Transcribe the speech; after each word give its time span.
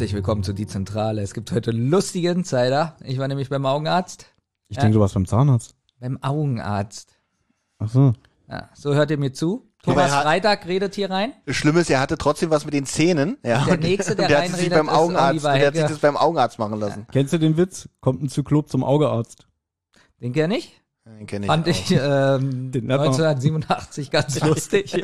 Herzlich 0.00 0.14
willkommen 0.14 0.42
zu 0.42 0.54
Die 0.54 0.66
Zentrale. 0.66 1.20
Es 1.20 1.34
gibt 1.34 1.52
heute 1.52 1.72
lustige 1.72 2.30
Insider. 2.30 2.96
Ich 3.04 3.18
war 3.18 3.28
nämlich 3.28 3.50
beim 3.50 3.66
Augenarzt. 3.66 4.24
Ich 4.68 4.78
denke, 4.78 4.94
du 4.94 5.00
warst 5.00 5.12
beim 5.12 5.26
Zahnarzt. 5.26 5.74
Beim 5.98 6.16
Augenarzt. 6.22 7.18
Ach 7.78 7.90
so. 7.90 8.14
Ja, 8.48 8.70
so 8.74 8.94
hört 8.94 9.10
ihr 9.10 9.18
mir 9.18 9.34
zu. 9.34 9.68
Thomas 9.82 10.10
hat- 10.10 10.22
Freitag 10.22 10.66
redet 10.66 10.94
hier 10.94 11.10
rein. 11.10 11.34
Schlimm 11.48 11.76
ist, 11.76 11.90
er 11.90 12.00
hatte 12.00 12.16
trotzdem 12.16 12.48
was 12.48 12.64
mit 12.64 12.72
den 12.72 12.86
Zähnen. 12.86 13.36
Ja, 13.44 13.62
Der 13.66 13.74
und- 13.74 13.82
nächste, 13.82 14.16
der 14.16 14.28
und 14.28 14.34
hat 14.38 14.48
sich 14.58 14.70
beim 14.70 14.86
ist 14.88 14.94
Augenarzt, 14.94 15.44
der 15.44 15.66
hat 15.66 15.74
sich 15.76 15.84
das 15.84 15.98
beim 15.98 16.16
Augenarzt 16.16 16.58
machen 16.58 16.80
lassen. 16.80 17.06
Kennst 17.12 17.34
du 17.34 17.38
den 17.38 17.58
Witz? 17.58 17.86
Kommt 18.00 18.22
ein 18.22 18.30
Zyklop 18.30 18.70
zum 18.70 18.82
Augearzt. 18.82 19.48
Den 20.22 20.32
kenn 20.32 20.50
ich. 20.50 20.80
Den 21.04 21.26
kenn 21.26 21.42
ich 21.42 21.46
Fand 21.48 21.66
auch. 21.66 21.70
ich 21.70 21.90
ähm, 21.90 22.72
Den 22.72 22.90
hat 22.90 23.00
man- 23.00 23.08
1987 23.08 24.10
ganz 24.10 24.40
lustig. 24.44 24.94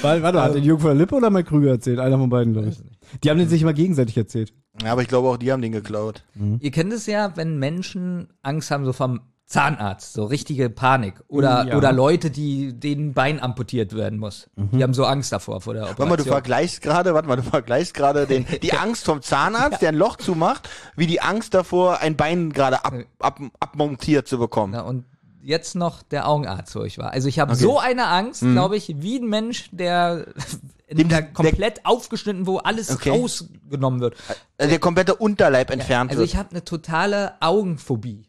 Warte, 0.00 0.22
warte, 0.22 0.42
hat 0.42 0.54
den 0.54 0.62
Jürgen 0.62 0.80
von 0.80 0.90
der 0.90 0.98
Lippe 0.98 1.16
oder 1.16 1.30
Mike 1.30 1.48
Krüger 1.48 1.70
erzählt? 1.72 1.98
Einer 1.98 2.18
von 2.18 2.30
beiden, 2.30 2.52
glaube 2.52 2.68
ich. 2.68 2.78
Die 3.24 3.30
haben 3.30 3.38
den 3.38 3.48
sich 3.48 3.62
immer 3.62 3.72
gegenseitig 3.72 4.16
erzählt. 4.16 4.52
Ja, 4.82 4.92
aber 4.92 5.02
ich 5.02 5.08
glaube 5.08 5.28
auch, 5.28 5.36
die 5.36 5.50
haben 5.52 5.62
den 5.62 5.72
geklaut. 5.72 6.24
Ihr 6.60 6.70
kennt 6.70 6.92
es 6.92 7.06
ja, 7.06 7.36
wenn 7.36 7.58
Menschen 7.58 8.28
Angst 8.42 8.70
haben 8.70 8.84
so 8.84 8.92
vom 8.92 9.20
Zahnarzt, 9.46 10.12
so 10.12 10.26
richtige 10.26 10.70
Panik. 10.70 11.14
Oder, 11.26 11.66
Ja. 11.66 11.76
oder 11.76 11.92
Leute, 11.92 12.30
die 12.30 12.72
denen 12.78 13.14
Bein 13.14 13.40
amputiert 13.40 13.96
werden 13.96 14.20
muss. 14.20 14.48
Die 14.56 14.80
haben 14.80 14.94
so 14.94 15.04
Angst 15.04 15.32
davor, 15.32 15.60
vor 15.60 15.74
der 15.74 15.82
Operation. 15.82 16.08
Warte 16.08 16.10
mal, 16.22 16.24
du 16.24 16.30
vergleichst 16.30 16.82
gerade, 16.82 17.14
warte 17.14 17.26
mal, 17.26 17.34
du 17.36 17.42
vergleichst 17.42 17.92
gerade 17.94 18.28
den, 18.28 18.46
die 18.62 18.72
Angst 18.74 19.04
vom 19.04 19.22
Zahnarzt, 19.22 19.82
der 19.82 19.88
ein 19.88 19.96
Loch 19.96 20.16
zumacht, 20.18 20.68
wie 20.94 21.08
die 21.08 21.20
Angst 21.20 21.52
davor, 21.52 21.98
ein 21.98 22.16
Bein 22.16 22.52
gerade 22.52 22.84
ab, 22.84 22.94
ab, 23.18 23.40
abmontiert 23.58 24.28
zu 24.28 24.38
bekommen. 24.38 24.74
Na, 24.74 24.82
und 24.82 25.04
jetzt 25.42 25.74
noch 25.74 26.02
der 26.02 26.28
Augenarzt, 26.28 26.74
wo 26.74 26.82
ich 26.84 26.98
war. 26.98 27.10
Also 27.12 27.28
ich 27.28 27.38
habe 27.38 27.54
so 27.56 27.78
eine 27.78 28.06
Angst, 28.08 28.40
glaube 28.42 28.76
ich, 28.76 28.94
wie 29.02 29.18
ein 29.18 29.26
Mensch, 29.28 29.68
der, 29.72 30.26
Dem 30.90 31.08
der 31.08 31.22
der- 31.22 31.32
komplett 31.32 31.86
aufgeschnitten, 31.86 32.46
wo 32.46 32.58
alles 32.58 32.90
Okay. 32.90 33.10
rausgenommen 33.10 34.00
wird. 34.00 34.16
Also 34.58 34.70
der 34.70 34.78
komplette 34.80 35.14
Unterleib 35.14 35.70
entfernt 35.70 36.10
Also 36.10 36.20
wird. 36.20 36.30
ich 36.30 36.36
habe 36.36 36.50
eine 36.50 36.64
totale 36.64 37.34
Augenphobie. 37.40 38.26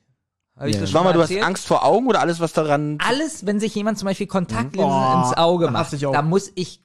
Ich 0.66 0.76
Ja. 0.76 0.82
Warte 0.94 1.04
mal, 1.06 1.14
du 1.14 1.22
hast? 1.22 1.32
Angst 1.42 1.66
vor 1.66 1.84
Augen 1.84 2.06
oder 2.08 2.20
alles, 2.20 2.40
was 2.40 2.54
daran. 2.54 3.00
Alles, 3.08 3.46
wenn 3.48 3.60
sich 3.60 3.74
jemand 3.74 3.98
zum 3.98 4.06
Beispiel 4.06 4.28
Kontaktlinsen 4.28 4.92
Oh, 4.94 5.22
ins 5.26 5.36
Auge 5.36 5.72
macht, 5.72 5.92
ich 5.94 6.02
da 6.02 6.22
muss 6.22 6.52
ich, 6.54 6.84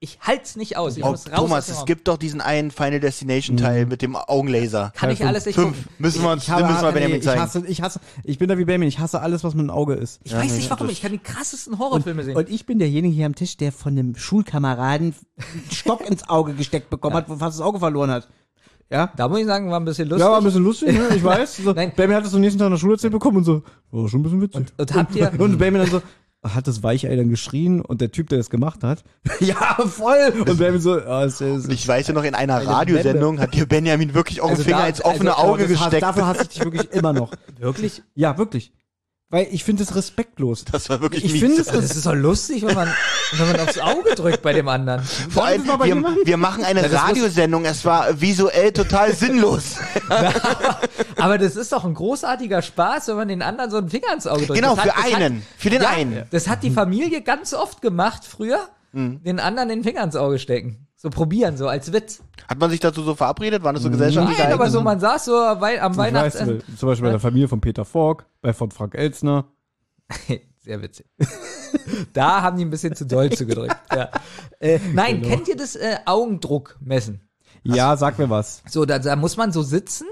ich 0.00 0.18
halt's 0.20 0.54
nicht 0.56 0.76
aus. 0.76 0.96
Ich 0.96 1.04
Oh, 1.04 1.10
muss 1.10 1.28
raus 1.30 1.34
Thomas, 1.36 1.68
es 1.68 1.84
gibt 1.84 2.06
doch 2.06 2.16
diesen 2.18 2.40
einen 2.40 2.70
Final 2.70 3.00
Destination 3.00 3.56
Teil 3.56 3.84
mit 3.86 4.00
dem 4.00 4.14
Augenlaser. 4.14 4.92
Kann 4.94 5.10
ich 5.10 5.24
alles 5.26 5.44
nicht 5.46 5.56
Fünf. 5.56 5.76
gucken. 5.76 5.90
Müssen 5.98 6.22
wir 6.22 6.30
uns, 6.30 6.44
Ich, 6.46 6.54
den 6.54 6.66
müssen 6.66 6.82
wir 6.82 6.86
nee, 6.88 6.92
Benjamin 6.94 7.16
ich 7.18 7.24
zeigen. 7.24 7.40
hasse, 7.40 7.62
ich 7.66 7.82
hasse, 7.82 8.00
ich 8.22 8.38
bin 8.38 8.48
da 8.48 8.56
wie 8.58 8.64
Benjamin, 8.64 8.88
ich 8.88 9.00
hasse 9.00 9.20
alles, 9.20 9.42
was 9.42 9.54
mit 9.54 9.64
dem 9.64 9.70
Auge 9.70 9.94
ist. 9.94 10.20
Ich 10.22 10.32
weiß 10.34 10.52
nicht 10.52 10.70
warum, 10.70 10.88
ich 10.88 11.02
kann 11.02 11.10
die 11.12 11.18
krassesten 11.18 11.78
Horrorfilme 11.80 12.22
sehen. 12.22 12.36
Und 12.36 12.48
ich 12.48 12.64
bin 12.64 12.78
derjenige 12.78 13.12
hier 13.14 13.26
am 13.26 13.34
Tisch, 13.34 13.56
der 13.56 13.72
von 13.72 13.92
einem 13.98 14.14
Schulkameraden 14.14 15.14
einen 15.36 15.70
Stock 15.72 16.08
ins 16.08 16.28
Auge 16.28 16.54
gesteckt 16.54 16.90
bekommen 16.90 17.16
hat, 17.16 17.28
wo 17.28 17.34
fast 17.36 17.58
das 17.58 17.66
Auge 17.66 17.78
verloren 17.80 18.10
hat. 18.10 18.28
Ja? 18.90 19.12
da 19.16 19.28
muss 19.28 19.40
ich 19.40 19.46
sagen, 19.46 19.68
war 19.70 19.80
ein 19.80 19.84
bisschen 19.84 20.08
lustig. 20.08 20.24
Ja, 20.24 20.30
war 20.30 20.38
ein 20.38 20.44
bisschen 20.44 20.64
lustig, 20.64 20.92
ne? 20.96 21.08
ich 21.14 21.22
weiß. 21.22 21.56
So. 21.64 21.74
Benjamin 21.74 22.14
hat 22.16 22.24
das 22.24 22.34
am 22.34 22.40
nächsten 22.40 22.58
Tag 22.58 22.66
in 22.66 22.72
der 22.72 22.78
Schule 22.78 22.94
erzählt 22.94 23.12
bekommen 23.12 23.38
und 23.38 23.44
so, 23.44 23.62
war 23.90 24.08
schon 24.08 24.20
ein 24.20 24.22
bisschen 24.22 24.40
witzig. 24.40 24.64
und 24.78 24.94
habt 24.94 25.14
ihr- 25.16 25.32
Und 25.38 25.58
Benjamin 25.58 25.82
dann 25.82 25.90
so, 25.90 26.02
hat 26.44 26.68
das 26.68 26.82
Weichei 26.82 27.14
dann 27.16 27.28
geschrien 27.30 27.80
und 27.80 28.00
der 28.00 28.12
Typ, 28.12 28.28
der 28.28 28.38
das 28.38 28.48
gemacht 28.48 28.84
hat, 28.84 29.02
ja, 29.40 29.56
voll. 29.86 30.32
Und 30.38 30.44
Benjamin 30.58 30.80
so, 30.80 30.98
ja, 30.98 31.24
es 31.24 31.40
ist, 31.40 31.70
Ich 31.72 31.86
weiß 31.86 32.06
ja 32.08 32.14
noch, 32.14 32.22
in 32.24 32.34
einer 32.34 32.64
Radiosendung 32.66 33.40
hat 33.40 33.54
dir 33.54 33.66
Benjamin 33.66 34.14
wirklich 34.14 34.40
auch 34.40 34.50
Also 34.50 34.62
Finger 34.62 34.78
da- 34.78 34.86
ins 34.88 35.04
offene 35.04 35.36
also- 35.36 35.48
Auge 35.48 35.62
das 35.66 35.72
hasse- 35.72 35.80
gesteckt. 35.84 36.02
Dafür 36.02 36.26
hasse 36.26 36.42
ich 36.42 36.48
dich 36.48 36.64
wirklich 36.64 36.92
immer 36.92 37.12
noch. 37.12 37.32
Wirklich? 37.58 38.02
Ja, 38.14 38.38
wirklich. 38.38 38.72
Weil 39.30 39.48
ich 39.50 39.62
finde 39.62 39.82
es 39.82 39.94
respektlos. 39.94 40.64
Das 40.64 40.88
war 40.88 41.02
wirklich 41.02 41.22
Ich 41.22 41.38
finde 41.38 41.60
es 41.60 41.66
Das 41.66 41.94
ist 41.94 42.06
doch 42.06 42.14
lustig, 42.14 42.64
wenn 42.64 42.74
man, 42.74 42.88
wenn 43.32 43.46
man 43.46 43.60
aufs 43.60 43.78
Auge 43.78 44.14
drückt 44.14 44.40
bei 44.40 44.54
dem 44.54 44.68
anderen. 44.68 45.02
Vor 45.02 45.44
allem, 45.44 45.66
wir 45.66 45.78
wir, 45.78 45.94
machen? 45.96 46.16
wir 46.24 46.36
machen 46.38 46.64
eine 46.64 46.80
muss- 46.80 46.92
Radiosendung, 46.92 47.66
es 47.66 47.84
war 47.84 48.18
visuell 48.22 48.72
total 48.72 49.14
sinnlos. 49.14 49.76
Aber 51.16 51.36
das 51.36 51.56
ist 51.56 51.72
doch 51.72 51.84
ein 51.84 51.92
großartiger 51.92 52.62
Spaß, 52.62 53.08
wenn 53.08 53.16
man 53.16 53.28
den 53.28 53.42
anderen 53.42 53.70
so 53.70 53.76
einen 53.76 53.90
Finger 53.90 54.14
ins 54.14 54.26
Auge 54.26 54.46
drückt. 54.46 54.60
Genau, 54.60 54.74
Das 54.74 54.84
für 54.84 54.96
einen. 54.96 55.42
Für 55.58 55.68
den 55.70 55.82
ja, 55.82 55.90
einen. 55.90 56.22
Das 56.30 56.48
hat 56.48 56.62
die 56.62 56.70
Familie 56.70 57.20
ganz 57.20 57.52
oft 57.52 57.82
gemacht 57.82 58.22
früher. 58.24 58.60
Den 58.94 59.38
anderen 59.38 59.68
den 59.68 59.84
Finger 59.84 60.02
ins 60.02 60.16
Auge 60.16 60.38
stecken. 60.38 60.87
So 61.00 61.10
probieren, 61.10 61.56
so 61.56 61.68
als 61.68 61.92
Witz. 61.92 62.20
Hat 62.48 62.58
man 62.58 62.70
sich 62.70 62.80
dazu 62.80 63.02
so 63.04 63.14
verabredet? 63.14 63.62
Waren 63.62 63.74
das 63.74 63.84
so 63.84 63.90
gesellschaftliche 63.90 64.42
Nein, 64.42 64.52
aber 64.52 64.68
so, 64.68 64.80
man 64.80 64.98
saß 64.98 65.26
so 65.26 65.32
wei- 65.32 65.80
am 65.80 65.96
Weihnachten. 65.96 66.60
zum 66.76 66.88
Beispiel 66.88 67.04
bei 67.06 67.12
der 67.12 67.20
Familie 67.20 67.46
von 67.46 67.60
Peter 67.60 67.84
Falk, 67.84 68.26
bei 68.40 68.52
von 68.52 68.72
Frank 68.72 68.96
Elzner. 68.96 69.44
Sehr 70.58 70.82
witzig. 70.82 71.06
da 72.12 72.42
haben 72.42 72.56
die 72.58 72.64
ein 72.64 72.70
bisschen 72.70 72.96
zu 72.96 73.06
doll 73.06 73.30
zugedrückt. 73.30 73.76
Ja. 73.94 74.10
Äh, 74.58 74.80
nein, 74.92 75.22
Genau. 75.22 75.28
kennt 75.36 75.46
ihr 75.48 75.56
das 75.56 75.76
äh, 75.76 75.98
Augendruck 76.04 76.76
messen? 76.80 77.20
Ja, 77.62 77.96
sag 77.96 78.18
mir 78.18 78.28
was. 78.28 78.62
So, 78.68 78.84
da, 78.84 78.98
da 78.98 79.14
muss 79.14 79.36
man 79.36 79.52
so 79.52 79.62
sitzen, 79.62 80.06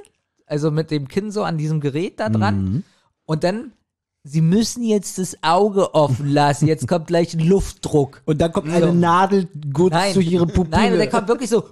also 0.46 0.70
mit 0.70 0.92
dem 0.92 1.08
Kinn 1.08 1.32
so 1.32 1.42
an 1.42 1.58
diesem 1.58 1.80
Gerät 1.80 2.20
da 2.20 2.28
dran. 2.28 2.62
Mhm. 2.64 2.84
Und 3.24 3.42
dann, 3.42 3.72
sie 4.28 4.40
müssen 4.40 4.82
jetzt 4.82 5.18
das 5.18 5.36
Auge 5.42 5.94
offen 5.94 6.28
lassen. 6.28 6.66
Jetzt 6.66 6.88
kommt 6.88 7.06
gleich 7.06 7.32
ein 7.34 7.40
Luftdruck. 7.40 8.22
Und 8.24 8.40
dann 8.40 8.52
kommt 8.52 8.70
eine 8.70 8.92
Nadel 8.92 9.48
gut 9.72 9.92
Nein, 9.92 10.12
zu 10.12 10.20
ihre 10.20 10.46
Pupille. 10.46 10.70
nein, 10.76 10.92
und 10.92 10.98
der 10.98 11.08
kommt 11.08 11.28
wirklich 11.28 11.48
so. 11.50 11.64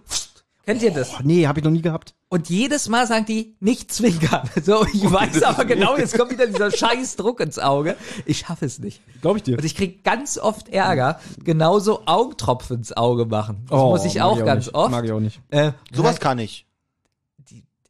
Kennt 0.65 0.81
ihr 0.83 0.93
das? 0.93 1.11
Oh, 1.15 1.23
nee, 1.23 1.47
habe 1.47 1.59
ich 1.59 1.65
noch 1.65 1.71
nie 1.73 1.83
gehabt. 1.83 2.15
Und 2.31 2.49
jedes 2.49 2.89
Mal 2.89 3.07
sagt 3.07 3.29
die, 3.29 3.55
nicht 3.61 3.93
zwinkern. 3.93 4.49
So, 4.65 4.87
ich 4.87 5.05
weiß 5.11 5.43
aber 5.43 5.67
genau, 5.67 5.97
jetzt 5.99 6.17
kommt 6.17 6.31
wieder 6.31 6.47
dieser 6.47 6.71
scheiß 6.71 7.17
Druck 7.17 7.41
ins 7.41 7.59
Auge. 7.59 7.97
Ich 8.25 8.39
schaffe 8.39 8.65
es 8.65 8.79
nicht. 8.79 9.03
Glaube 9.21 9.37
ich 9.39 9.43
dir. 9.43 9.59
Und 9.59 9.65
ich 9.65 9.75
krieg 9.75 10.03
ganz 10.05 10.39
oft 10.39 10.71
Ärger, 10.71 11.21
genauso 11.45 12.07
Augentropfen 12.07 12.79
ins 12.79 12.97
Auge 12.97 13.27
machen. 13.27 13.67
Das 13.69 13.79
Oh, 13.79 13.91
muss 13.91 14.05
ich 14.07 14.15
mag 14.15 14.25
auch 14.25 14.45
ganz 14.45 14.67
nicht. 14.67 14.75
oft. 14.75 14.91
Mag 14.91 15.05
ich 15.05 15.13
auch 15.13 15.21
nicht. 15.21 15.41
Äh, 15.51 15.73
Sowas 15.93 16.19
kann 16.19 16.39
ich. 16.39 16.67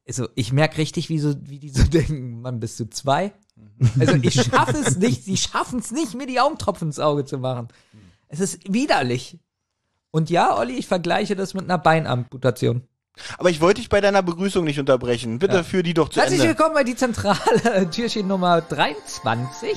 also 0.09 0.27
ich 0.35 0.53
merke 0.53 0.79
richtig, 0.79 1.09
wie, 1.09 1.21
so, 1.21 1.33
wie 1.43 1.59
die 1.61 1.69
so 1.71 1.85
denken, 1.93 2.41
Mann, 2.43 2.59
bist 2.59 2.81
du 2.81 2.91
zwei? 2.91 3.33
Also 3.99 4.15
ich 4.15 4.35
schaffe 4.35 4.79
es 4.79 4.97
nicht, 4.97 5.25
sie 5.25 5.37
schaffen 5.37 5.79
es 5.79 5.91
nicht, 5.91 6.15
mir 6.15 6.27
die 6.27 6.41
Augentropfen 6.41 6.89
ins 6.89 6.99
Auge 7.01 7.25
zu 7.25 7.39
machen. 7.39 7.69
Es 8.29 8.41
ist 8.41 8.73
widerlich. 8.73 9.39
Und 10.11 10.31
ja, 10.31 10.57
Olli, 10.57 10.75
ich 10.75 10.87
vergleiche 10.87 11.37
das 11.37 11.55
mit 11.55 11.65
einer 11.65 11.79
Beinamputation. 11.79 12.83
Aber 13.39 13.51
ich 13.51 13.61
wollte 13.61 13.81
dich 13.81 13.89
bei 13.89 14.01
deiner 14.01 14.23
Begrüßung 14.23 14.65
nicht 14.65 14.81
unterbrechen. 14.81 15.39
Bitte 15.39 15.63
führ 15.63 15.83
die 15.83 15.95
doch 15.95 16.09
zu 16.09 16.21
Herzlich 16.21 16.41
Ende. 16.41 16.51
willkommen 16.51 16.75
bei 16.75 16.85
die 16.85 16.97
Zentrale, 16.97 17.89
Türchen 17.93 18.27
Nummer 18.27 18.61
23. 18.61 19.77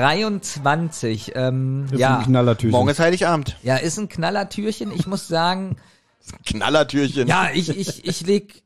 Dreiundzwanzig. 0.00 1.32
Ähm, 1.34 1.86
Ist 1.90 1.98
ja. 1.98 2.18
ein 2.18 2.24
Knallertürchen. 2.24 2.70
Morgen 2.72 2.88
ist 2.88 2.98
Heiligabend. 2.98 3.56
ja, 3.62 3.76
ist 3.76 3.98
ein 3.98 4.08
Knallertürchen. 4.08 4.92
Ich 4.92 5.06
muss 5.06 5.28
sagen, 5.28 5.76
Knallertürchen. 6.46 7.28
ja, 7.28 7.48
ich, 7.52 7.68
ich, 7.70 8.04
ich 8.06 8.26
leg. 8.26 8.62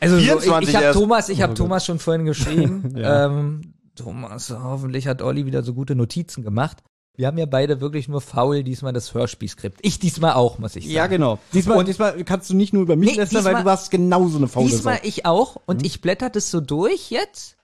Also 0.00 0.16
so, 0.16 0.20
ich, 0.20 0.26
24 0.28 0.68
ich 0.68 0.76
habe. 0.76 0.92
Thomas, 0.92 1.28
ich 1.28 1.38
Oh 1.38 1.42
habe 1.42 1.50
Gott. 1.52 1.58
Thomas 1.58 1.84
schon 1.86 1.98
vorhin 1.98 2.24
geschrieben. 2.24 2.94
Ja. 2.96 3.26
ähm, 3.26 3.74
Thomas, 3.94 4.50
hoffentlich 4.50 5.06
hat 5.06 5.20
Olli 5.20 5.44
wieder 5.44 5.62
so 5.62 5.74
gute 5.74 5.94
Notizen 5.94 6.42
gemacht. 6.42 6.78
Wir 7.14 7.26
haben 7.26 7.36
ja 7.36 7.44
beide 7.44 7.82
wirklich 7.82 8.08
nur 8.08 8.22
faul 8.22 8.62
diesmal 8.62 8.94
das 8.94 9.12
Hörspielskript. 9.12 9.80
Ich 9.82 9.98
diesmal 9.98 10.32
auch, 10.32 10.58
muss 10.58 10.76
ich 10.76 10.84
sagen. 10.84 10.94
Ja, 10.94 11.06
genau. 11.08 11.38
Diesmal, 11.52 11.76
Und- 11.76 11.88
diesmal 11.88 12.24
kannst 12.24 12.48
du 12.48 12.56
nicht 12.56 12.72
nur 12.72 12.82
über 12.82 12.96
mich 12.96 13.10
Nee, 13.10 13.16
lästern, 13.16 13.44
weil 13.44 13.56
du 13.56 13.64
warst 13.66 13.90
genauso 13.90 14.38
eine 14.38 14.48
faule 14.48 14.68
Diesmal 14.70 14.96
Sau. 14.96 15.00
ich 15.04 15.26
auch 15.26 15.56
und 15.66 15.80
Mhm. 15.80 15.84
ich 15.84 16.00
blätter 16.00 16.30
das 16.30 16.50
so 16.50 16.62
durch 16.62 17.10
jetzt 17.10 17.56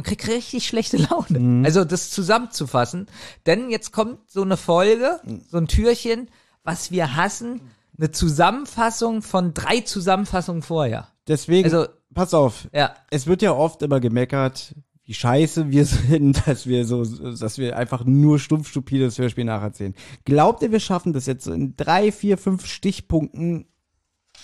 und 0.00 0.06
krieg 0.06 0.26
richtig 0.26 0.66
schlechte 0.66 0.96
Laune. 0.96 1.38
Mhm. 1.38 1.64
Also 1.64 1.84
das 1.84 2.10
zusammenzufassen, 2.10 3.06
denn 3.44 3.68
jetzt 3.70 3.92
kommt 3.92 4.18
so 4.30 4.40
eine 4.42 4.56
Folge, 4.56 5.20
so 5.50 5.58
ein 5.58 5.68
Türchen, 5.68 6.30
was 6.64 6.90
wir 6.90 7.16
hassen, 7.16 7.60
eine 7.98 8.10
Zusammenfassung 8.10 9.20
von 9.20 9.52
drei 9.52 9.80
Zusammenfassungen 9.82 10.62
vorher. 10.62 11.08
Deswegen, 11.28 11.64
Also 11.64 11.86
pass 12.14 12.32
auf. 12.32 12.66
ja, 12.72 12.94
Es 13.10 13.26
wird 13.26 13.42
ja 13.42 13.52
oft 13.52 13.82
immer 13.82 14.00
gemeckert, 14.00 14.74
wie 15.04 15.12
scheiße 15.12 15.70
wir 15.70 15.84
sind, 16.08 16.46
dass 16.46 16.66
wir 16.66 16.86
so, 16.86 17.04
dass 17.04 17.58
wir 17.58 17.76
einfach 17.76 18.04
nur 18.06 18.38
stumpf 18.38 18.68
stupides 18.70 19.18
Hörspiel 19.18 19.44
nacherzählen. 19.44 19.94
Glaubt 20.24 20.62
ihr, 20.62 20.72
wir 20.72 20.80
schaffen 20.80 21.12
das 21.12 21.26
jetzt 21.26 21.44
so 21.44 21.52
in 21.52 21.76
drei, 21.76 22.10
vier, 22.10 22.38
fünf 22.38 22.64
Stichpunkten 22.64 23.66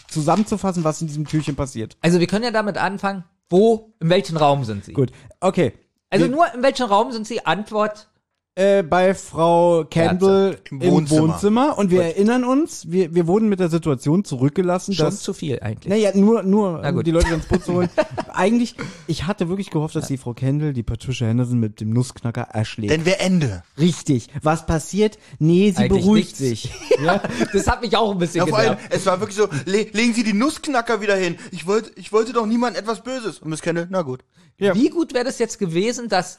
zusammenzufassen, 0.08 0.84
was 0.84 1.00
in 1.00 1.06
diesem 1.06 1.26
Türchen 1.26 1.56
passiert? 1.56 1.96
also 2.02 2.20
wir 2.20 2.26
können 2.26 2.44
ja 2.44 2.50
damit 2.50 2.76
anfangen, 2.76 3.24
wo, 3.48 3.94
in 4.00 4.10
welchem 4.10 4.36
Raum 4.36 4.64
sind 4.64 4.84
sie? 4.84 4.92
Gut, 4.92 5.12
okay. 5.40 5.72
Also 6.10 6.26
nur 6.26 6.52
in 6.54 6.62
welchem 6.62 6.86
Raum 6.86 7.12
sind 7.12 7.26
sie? 7.26 7.44
Antwort 7.44 8.08
äh, 8.56 8.82
bei 8.82 9.12
Frau 9.14 9.84
Campbell 9.84 10.58
Im 10.70 10.80
im, 10.80 10.90
Wohnzimmer. 10.90 11.22
Wohnzimmer. 11.22 11.78
Und 11.78 11.90
wir 11.90 12.02
erinnern 12.02 12.42
uns, 12.42 12.90
wir, 12.90 13.14
wir 13.14 13.26
wurden 13.26 13.50
mit 13.50 13.60
der 13.60 13.68
Situation 13.68 14.24
zurückgelassen, 14.24 14.94
Schon 14.94 15.04
dass 15.06 15.20
zu 15.20 15.34
viel 15.34 15.60
eigentlich. 15.60 15.90
Naja, 15.90 16.10
nur, 16.14 16.42
nur 16.42 16.80
Na 16.82 16.88
um 16.88 16.96
gut. 16.96 17.06
die 17.06 17.10
Leute 17.10 17.34
ins 17.34 17.44
Boot 17.44 17.64
zu 17.64 17.74
holen. 17.74 17.90
Eigentlich, 18.32 18.74
ich 19.06 19.26
hatte 19.26 19.48
wirklich 19.50 19.70
gehofft, 19.70 19.94
dass 19.94 20.08
die 20.08 20.16
Frau 20.16 20.32
Kendall, 20.32 20.72
die 20.72 20.82
Patricia 20.82 21.26
Henderson 21.26 21.60
mit 21.60 21.80
dem 21.80 21.90
Nussknacker 21.90 22.42
erschlägt. 22.42 22.92
Denn 22.92 23.04
wer 23.04 23.20
Ende? 23.20 23.62
Richtig. 23.78 24.28
Was 24.42 24.64
passiert? 24.66 25.18
Nee, 25.38 25.70
sie 25.72 25.84
Eigentlich 25.84 26.02
beruhigt 26.02 26.40
nichts. 26.40 26.62
sich. 26.62 26.72
Ja? 27.04 27.20
Das 27.52 27.66
hat 27.66 27.82
mich 27.82 27.94
auch 27.94 28.10
ein 28.12 28.18
bisschen 28.18 28.38
Ja, 28.38 28.46
vor 28.46 28.58
allem, 28.58 28.78
es 28.88 29.04
war 29.04 29.20
wirklich 29.20 29.36
so, 29.36 29.48
le 29.66 29.86
legen 29.92 30.14
Sie 30.14 30.24
die 30.24 30.32
Nussknacker 30.32 31.02
wieder 31.02 31.14
hin. 31.14 31.36
Ich 31.50 31.66
wollte, 31.66 31.90
ich 31.96 32.10
wollte 32.10 32.32
doch 32.32 32.46
niemand 32.46 32.74
etwas 32.78 33.02
Böses. 33.02 33.38
Und 33.38 33.50
Miss 33.50 33.60
Kendall, 33.60 33.86
na 33.90 34.00
gut. 34.00 34.24
Ja. 34.58 34.74
Wie 34.74 34.88
gut 34.88 35.12
wäre 35.12 35.24
das 35.24 35.38
jetzt 35.38 35.58
gewesen, 35.58 36.08
dass, 36.08 36.38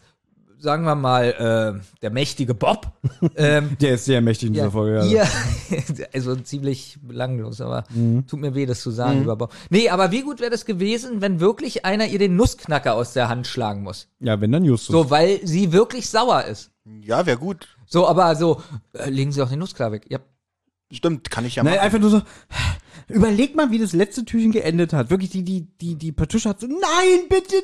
sagen 0.60 0.84
wir 0.86 0.96
mal, 0.96 1.80
äh, 1.80 2.00
der 2.02 2.10
mächtige 2.10 2.54
Bob, 2.54 2.92
ähm, 3.36 3.78
Der 3.82 3.94
ist 3.96 4.06
sehr 4.06 4.22
mächtig 4.22 4.48
in 4.48 4.54
dieser 4.54 4.66
ja, 4.66 4.72
Folge. 4.72 5.06
Ja. 5.08 5.24
ihr, 5.70 6.08
also 6.14 6.36
ziemlich 6.36 6.98
belanglos, 7.02 7.62
aber 7.62 7.84
Mhm. 7.94 8.26
tut 8.28 8.40
mir 8.40 8.56
weh, 8.56 8.66
das 8.66 8.82
zu 8.82 8.92
sagen 8.92 9.22
über 9.24 9.36
Bob. 9.36 9.54
Nee, 9.70 9.90
aber 9.90 10.12
wie 10.12 10.22
gut 10.24 10.40
wäre 10.40 10.52
das 10.52 10.66
gewesen, 10.66 11.22
wenn 11.22 11.40
wirklich 11.40 11.86
einer 11.86 12.08
ihr 12.08 12.20
den 12.20 12.36
Nussknacker 12.36 12.96
aus 12.96 13.14
der 13.14 13.30
Hand 13.30 13.48
schlagen 13.48 13.84
muss? 13.84 14.08
ja, 14.20 14.40
wenn 14.42 14.52
dann 14.52 14.66
Justus. 14.66 14.94
So, 14.94 15.10
weil 15.10 15.40
sie 15.46 15.72
wirklich 15.74 16.10
sauer 16.10 16.44
ist. 16.46 16.72
Ja, 17.02 17.26
wäre 17.26 17.38
gut. 17.38 17.68
So, 17.86 18.08
aber 18.08 18.36
so, 18.36 18.62
äh, 18.94 19.10
legen 19.10 19.32
Sie 19.32 19.42
auch 19.42 19.50
den 19.50 19.60
Nussknacker 19.60 19.92
weg. 19.94 20.06
Ja, 20.10 20.20
Stimmt, 20.92 21.30
kann 21.30 21.46
ich 21.46 21.56
ja 21.56 21.64
Nein, 21.64 21.74
machen. 21.76 21.84
einfach 21.86 22.00
nur 22.00 22.10
so. 22.10 22.22
Überleg 23.10 23.56
mal, 23.56 23.72
wie 23.72 23.80
das 23.80 23.94
letzte 23.94 24.26
Türchen 24.26 24.52
geendet 24.52 24.92
hat. 24.92 25.10
Wirklich, 25.10 25.30
die, 25.30 25.44
die, 25.44 25.62
die, 25.80 25.96
die 25.96 26.12
Patricia 26.12 26.50
hat 26.50 26.60
so, 26.60 26.68
nein, 26.68 27.20
bitte 27.30 27.56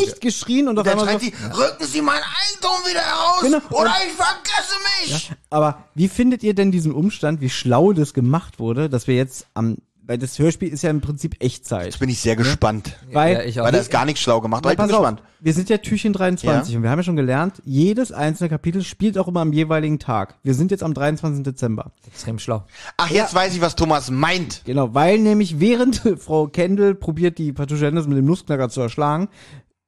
nicht, 0.00 0.20
geschrien 0.20 0.66
und 0.66 0.76
auf 0.78 0.84
Dann 0.84 0.98
einmal 0.98 1.18
schreit 1.18 1.20
so, 1.20 1.26
sie, 1.26 1.62
rücken 1.62 1.84
Sie 1.86 2.02
mein 2.02 2.20
Eigentum 2.20 2.90
wieder 2.90 3.00
heraus 3.00 3.40
Genau. 3.42 3.80
oder 3.80 3.94
ich 4.06 4.12
vergesse 4.12 4.74
mich. 5.04 5.32
Aber 5.50 5.84
wie 5.94 6.08
findet 6.08 6.42
ihr 6.42 6.54
denn 6.54 6.72
diesen 6.72 6.92
Umstand, 6.92 7.40
wie 7.40 7.50
schlau 7.50 7.92
das 7.92 8.12
gemacht 8.12 8.58
wurde, 8.58 8.88
dass 8.88 9.06
wir 9.06 9.14
jetzt 9.14 9.46
am, 9.54 9.76
weil 10.08 10.16
das 10.16 10.38
Hörspiel 10.38 10.72
ist 10.72 10.82
ja 10.82 10.88
im 10.88 11.02
Prinzip 11.02 11.36
Echtzeit. 11.38 11.84
Jetzt 11.84 12.00
bin 12.00 12.08
ich 12.08 12.18
sehr 12.18 12.34
gespannt. 12.34 12.96
Weil, 13.12 13.34
ja, 13.34 13.42
ich 13.42 13.60
auch. 13.60 13.64
Weil 13.64 13.72
da 13.72 13.78
ist 13.78 13.90
gar 13.90 14.06
nichts 14.06 14.22
schlau 14.22 14.40
gemacht, 14.40 14.64
aber 14.64 14.72
ich 14.72 14.78
bin 14.78 14.86
pass 14.86 14.94
auf, 14.94 15.02
gespannt. 15.02 15.22
wir 15.38 15.52
sind 15.52 15.68
ja 15.68 15.76
Türchen 15.76 16.14
23 16.14 16.76
und 16.76 16.82
wir 16.82 16.90
haben 16.90 16.98
ja 16.98 17.02
schon 17.02 17.14
gelernt, 17.14 17.60
jedes 17.66 18.10
einzelne 18.10 18.48
Kapitel 18.48 18.82
spielt 18.82 19.18
auch 19.18 19.28
immer 19.28 19.40
am 19.40 19.52
jeweiligen 19.52 19.98
Tag. 19.98 20.38
Wir 20.42 20.54
sind 20.54 20.70
jetzt 20.70 20.82
am 20.82 20.94
23. 20.94 21.42
Dezember. 21.42 21.92
extrem 22.06 22.38
schlau. 22.38 22.64
Ach, 22.96 23.10
jetzt 23.10 23.34
weiß 23.34 23.54
ich, 23.54 23.60
was 23.60 23.76
Thomas 23.76 24.10
meint. 24.10 24.62
Genau, 24.64 24.94
weil 24.94 25.18
nämlich 25.18 25.60
während 25.60 25.96
Frau 26.18 26.46
Kendall 26.46 26.94
probiert, 26.94 27.36
die 27.36 27.52
Patricia 27.52 27.88
Henderson 27.88 28.08
mit 28.08 28.18
dem 28.18 28.24
Nussknacker 28.26 28.70
zu 28.70 28.80
erschlagen, 28.80 29.28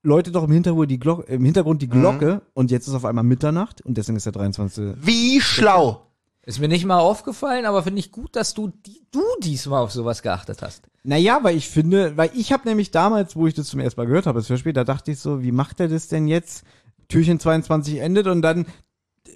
läutet 0.03 0.35
doch 0.35 0.45
im 0.45 0.53
Hintergrund 0.53 0.91
die 0.91 0.99
Glocke, 0.99 1.33
im 1.33 1.47
Hintergrund 1.47 1.81
die 1.81 1.89
Glocke 1.89 2.43
und 2.53 2.71
jetzt 2.71 2.89
ist 2.89 2.95
auf 2.95 3.07
einmal 3.07 3.25
Mitternacht 3.25 3.81
und 3.81 3.97
deswegen 3.97 4.17
ist 4.17 4.27
der 4.27 4.33
23. 4.33 4.97
Wie 5.01 5.41
schlau. 5.41 6.10
Ist 6.47 6.59
mir 6.59 6.69
nicht 6.69 6.87
mal 6.87 6.99
aufgefallen, 6.99 7.67
aber 7.67 7.83
finde 7.83 8.01
ich 8.01 8.13
gut, 8.13 8.35
dass 8.35 8.55
du, 8.55 8.73
die, 8.87 9.03
du 9.11 9.23
diesmal 9.43 9.83
auf 9.83 9.93
sowas 9.93 10.23
geachtet 10.23 10.63
hast. 10.63 10.89
Naja, 11.03 11.41
weil 11.43 11.57
ich 11.57 11.69
finde, 11.69 12.17
weil 12.17 12.31
ich 12.35 12.53
habe 12.53 12.67
nämlich 12.67 12.91
damals, 12.91 13.37
wo 13.37 13.47
ich 13.47 13.55
das 13.55 13.69
zum 13.69 13.81
ersten 13.81 14.01
Mal 14.01 14.07
gehört 14.07 14.27
habe, 14.27 14.39
das 14.39 14.49
Hörspiel, 14.49 14.73
da 14.73 14.85
dachte 14.85 15.11
ich 15.11 15.19
so, 15.19 15.43
wie 15.43 15.53
macht 15.53 15.81
er 15.81 15.89
das 15.89 16.09
denn 16.09 16.27
jetzt? 16.27 16.65
Türchen 17.09 17.41
22 17.41 17.99
endet 17.99 18.27
und 18.27 18.41
dann, 18.41 18.67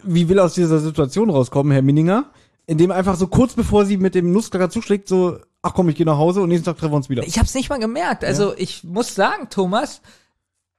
wie 0.03 0.29
will 0.29 0.39
er 0.39 0.45
aus 0.45 0.55
dieser 0.55 0.79
Situation 0.79 1.29
rauskommen, 1.29 1.73
Herr 1.73 1.83
Minninger? 1.83 2.31
Indem 2.67 2.91
einfach 2.91 3.17
so 3.17 3.27
kurz 3.27 3.53
bevor 3.53 3.85
sie 3.85 3.99
mit 3.99 4.15
dem 4.15 4.33
Nussknacker 4.33 4.71
zuschlägt, 4.71 5.07
so, 5.07 5.39
ach 5.61 5.75
komm, 5.75 5.91
ich 5.91 5.97
gehe 5.97 6.07
nach 6.07 6.17
Hause 6.17 6.41
und 6.41 6.49
nächsten 6.49 6.65
Tag 6.65 6.79
treffen 6.79 6.93
wir 6.93 6.97
uns 6.97 7.11
wieder. 7.11 7.27
Ich 7.27 7.37
habe 7.37 7.47
es 7.47 7.55
nicht 7.55 7.69
mal 7.69 7.79
gemerkt. 7.79 8.25
Also 8.25 8.55
ich 8.57 8.83
muss 8.83 9.15
sagen, 9.15 9.49
Thomas, 9.51 10.01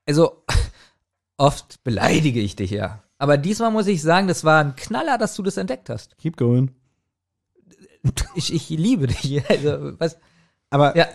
also 0.07 0.44
oft 1.38 1.83
beleidige 1.83 2.39
ich 2.39 2.56
dich 2.56 2.72
ja. 2.72 3.04
Aber 3.17 3.38
diesmal 3.38 3.71
muss 3.71 3.88
ich 3.88 4.01
sagen, 4.01 4.27
das 4.27 4.44
war 4.44 4.63
ein 4.63 4.75
Knaller, 4.75 5.17
dass 5.17 5.35
du 5.35 5.44
das 5.44 5.57
entdeckt 5.57 5.89
hast. 5.89 6.17
Keep 6.17 6.38
going. 6.38 6.71
Ich, 8.35 8.53
ich 8.53 8.69
liebe 8.69 9.07
dich. 9.07 9.41
Also, 9.50 10.00
was, 10.00 10.17
Aber 10.69 10.95
ja, 10.95 11.07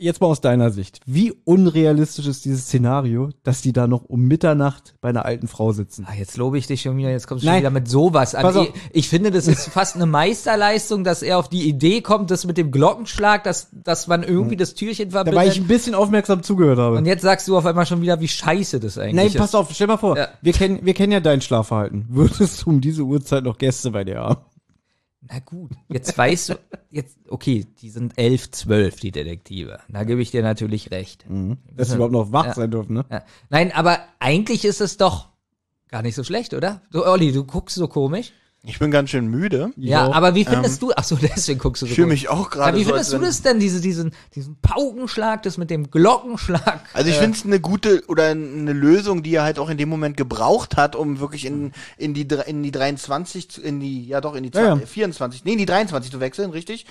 jetzt 0.00 0.20
mal 0.20 0.26
aus 0.28 0.40
deiner 0.40 0.70
Sicht. 0.70 1.00
Wie 1.06 1.32
unrealistisch 1.44 2.26
ist 2.26 2.44
dieses 2.44 2.62
Szenario, 2.62 3.30
dass 3.42 3.62
die 3.62 3.72
da 3.72 3.86
noch 3.86 4.04
um 4.04 4.22
Mitternacht 4.22 4.94
bei 5.00 5.10
einer 5.10 5.24
alten 5.24 5.46
Frau 5.48 5.72
sitzen? 5.72 6.06
ah, 6.08 6.14
jetzt 6.14 6.36
lobe 6.36 6.58
ich 6.58 6.66
dich 6.66 6.82
schon 6.82 6.96
wieder, 6.96 7.10
jetzt 7.10 7.26
kommst 7.26 7.44
du 7.44 7.46
Nein. 7.46 7.56
schon 7.56 7.60
wieder 7.62 7.70
mit 7.70 7.88
sowas 7.88 8.34
an. 8.34 8.56
Ich, 8.64 8.72
ich 8.92 9.08
finde, 9.08 9.30
das 9.30 9.46
ist 9.46 9.68
fast 9.68 9.96
eine 9.96 10.06
Meisterleistung, 10.06 11.04
dass 11.04 11.22
er 11.22 11.38
auf 11.38 11.48
die 11.48 11.68
Idee 11.68 12.00
kommt, 12.00 12.30
das 12.30 12.44
mit 12.46 12.56
dem 12.56 12.70
Glockenschlag, 12.70 13.44
dass, 13.44 13.68
dass 13.72 14.06
man 14.06 14.22
irgendwie 14.22 14.56
das 14.56 14.74
Türchen 14.74 15.10
Da, 15.10 15.18
weil 15.18 15.28
ich 15.28 15.34
verbindet. 15.34 15.56
ein 15.58 15.66
bisschen 15.68 15.94
aufmerksam 15.94 16.42
zugehört 16.42 16.78
habe. 16.78 16.96
Und 16.96 17.06
jetzt 17.06 17.22
sagst 17.22 17.46
du 17.48 17.56
auf 17.56 17.66
einmal 17.66 17.86
schon 17.86 18.00
wieder, 18.02 18.20
wie 18.20 18.28
scheiße 18.28 18.80
das 18.80 18.96
eigentlich 18.98 19.14
Nein, 19.14 19.26
ist. 19.26 19.36
pass 19.36 19.54
auf, 19.54 19.70
stell 19.72 19.86
mal 19.86 19.96
vor, 19.98 20.16
Ja. 20.16 20.28
wir 20.40 20.52
kennen, 20.52 20.80
wir 20.82 20.94
kennen 20.94 21.12
ja 21.12 21.20
dein 21.20 21.40
Schlafverhalten. 21.40 22.06
Würdest 22.08 22.62
du 22.62 22.70
um 22.70 22.80
diese 22.80 23.02
Uhrzeit 23.02 23.44
noch 23.44 23.58
Gäste 23.58 23.90
bei 23.90 24.04
dir 24.04 24.18
haben? 24.20 24.40
Na 25.22 25.38
gut, 25.40 25.72
jetzt 25.88 26.16
weißt 26.16 26.48
du, 26.48 26.54
jetzt, 26.90 27.16
okay, 27.28 27.66
die 27.80 27.90
sind 27.90 28.14
elf, 28.16 28.50
zwölf, 28.50 29.00
die 29.00 29.10
Detektive. 29.10 29.80
Da 29.88 30.04
gebe 30.04 30.20
ich 30.22 30.30
dir 30.30 30.42
natürlich 30.42 30.90
recht. 30.90 31.24
Dass 31.76 31.88
sie 31.88 31.94
überhaupt 31.94 32.12
noch 32.12 32.32
wach 32.32 32.46
Ja. 32.46 32.54
sein 32.54 32.70
dürfen, 32.70 32.94
ne? 32.94 33.04
Ja. 33.10 33.24
Nein, 33.48 33.72
aber 33.72 33.98
eigentlich 34.18 34.64
ist 34.64 34.80
es 34.80 34.96
doch 34.96 35.28
gar 35.88 36.02
nicht 36.02 36.14
so 36.14 36.24
schlecht, 36.24 36.54
oder? 36.54 36.82
Du, 36.92 37.04
Olli, 37.04 37.32
du 37.32 37.44
guckst 37.44 37.76
so 37.76 37.88
komisch. 37.88 38.32
Ich 38.62 38.78
bin 38.78 38.90
ganz 38.90 39.08
schön 39.08 39.26
müde. 39.26 39.70
Ja, 39.76 40.08
auch. 40.08 40.14
aber 40.14 40.34
wie 40.34 40.44
findest 40.44 40.82
du, 40.82 40.92
ach 40.94 41.04
so, 41.04 41.16
deswegen 41.22 41.58
guckst 41.58 41.80
du 41.80 41.86
so 41.86 41.90
Ich 41.90 41.96
fühle 41.96 42.08
mich 42.08 42.28
auch 42.28 42.50
Ja, 42.50 42.56
gerade 42.56 42.78
wie 42.78 42.84
so, 42.84 42.90
findest 42.90 43.14
als 43.14 43.20
du 43.20 43.26
das 43.26 43.42
denn, 43.42 43.58
diese, 43.58 43.80
diesen, 43.80 44.12
diesen 44.34 44.56
Paukenschlag, 44.60 45.42
das 45.44 45.56
mit 45.56 45.70
dem 45.70 45.90
Glockenschlag? 45.90 46.82
Also 46.92 47.08
ich 47.08 47.16
finde 47.16 47.38
es 47.38 47.44
eine 47.46 47.58
gute 47.58 48.02
oder 48.06 48.28
eine 48.28 48.74
Lösung, 48.74 49.22
die 49.22 49.34
er 49.34 49.44
halt 49.44 49.58
auch 49.58 49.70
in 49.70 49.78
dem 49.78 49.88
Moment 49.88 50.18
gebraucht 50.18 50.76
hat, 50.76 50.94
um 50.94 51.20
wirklich 51.20 51.46
in, 51.46 51.72
in 51.96 52.12
die 52.12 52.28
in 52.46 52.62
die 52.62 52.70
23 52.70 53.50
zu, 53.50 53.62
in 53.62 53.80
die 53.80 54.06
ja 54.06 54.20
doch 54.20 54.34
in 54.34 54.42
die 54.42 54.50
Ja, 54.54 54.76
ja. 54.76 54.76
24, 54.76 55.44
nee, 55.44 55.52
in 55.52 55.58
die 55.58 55.66
23 55.66 56.12
zu 56.12 56.20
wechseln, 56.20 56.50
richtig? 56.50 56.84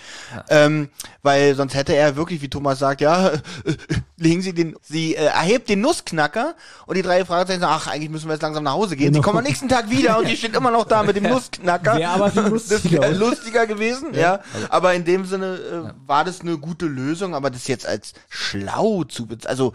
Ähm, 0.49 0.89
weil 1.21 1.53
sonst 1.55 1.75
hätte 1.75 1.95
er 1.95 2.15
wirklich, 2.15 2.41
wie 2.41 2.49
Thomas 2.49 2.79
sagt, 2.79 3.01
ja, 3.01 3.29
äh, 3.29 3.39
legen 4.19 4.41
Sie 4.41 4.53
den, 4.53 4.75
sie 4.83 5.15
äh, 5.15 5.25
erhebt 5.25 5.69
den 5.69 5.81
Nussknacker 5.81 6.55
und 6.85 6.95
die 6.95 7.01
drei 7.01 7.25
Fragezeichen 7.25 7.61
sagen, 7.61 7.73
ach, 7.75 7.87
eigentlich 7.87 8.09
müssen 8.09 8.27
wir 8.27 8.33
jetzt 8.33 8.41
langsam 8.41 8.63
nach 8.63 8.73
Hause 8.73 8.95
gehen. 8.95 9.07
Sie 9.13 9.19
Genau. 9.19 9.23
kommen 9.23 9.39
am 9.39 9.43
nächsten 9.45 9.67
Tag 9.69 9.89
wieder 9.89 10.19
und 10.19 10.27
die 10.27 10.35
steht 10.37 10.55
immer 10.55 10.71
noch 10.71 10.85
da 10.85 11.03
mit 11.03 11.15
dem 11.15 11.23
Nussknacker. 11.29 11.95
Wäre 11.97 12.11
aber 12.11 12.29
viel 12.31 12.43
das 12.43 12.51
lustiger, 12.51 13.01
wäre 13.01 13.11
oder? 13.15 13.19
lustiger 13.29 13.67
gewesen, 13.67 14.13
ja. 14.13 14.41
Aber 14.69 14.93
in 14.93 15.05
dem 15.05 15.25
Sinne 15.25 15.55
äh, 15.95 16.07
war 16.07 16.23
das 16.25 16.41
eine 16.41 16.57
gute 16.57 16.85
Lösung, 16.85 17.33
aber 17.35 17.49
das 17.49 17.67
jetzt 17.67 17.85
als 17.85 18.13
schlau 18.29 19.03
zu 19.05 19.27
also 19.45 19.73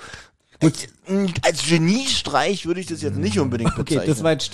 als, 0.62 0.86
mh, 1.08 1.32
als 1.42 1.66
Geniestreich 1.66 2.64
würde 2.66 2.80
ich 2.80 2.86
das 2.86 3.02
jetzt 3.02 3.16
nicht 3.18 3.38
unbedingt 3.38 3.72
Okay, 3.78 3.94
bezeichnen. 3.96 4.14
das 4.14 4.22
war 4.22 4.32
jetzt 4.32 4.44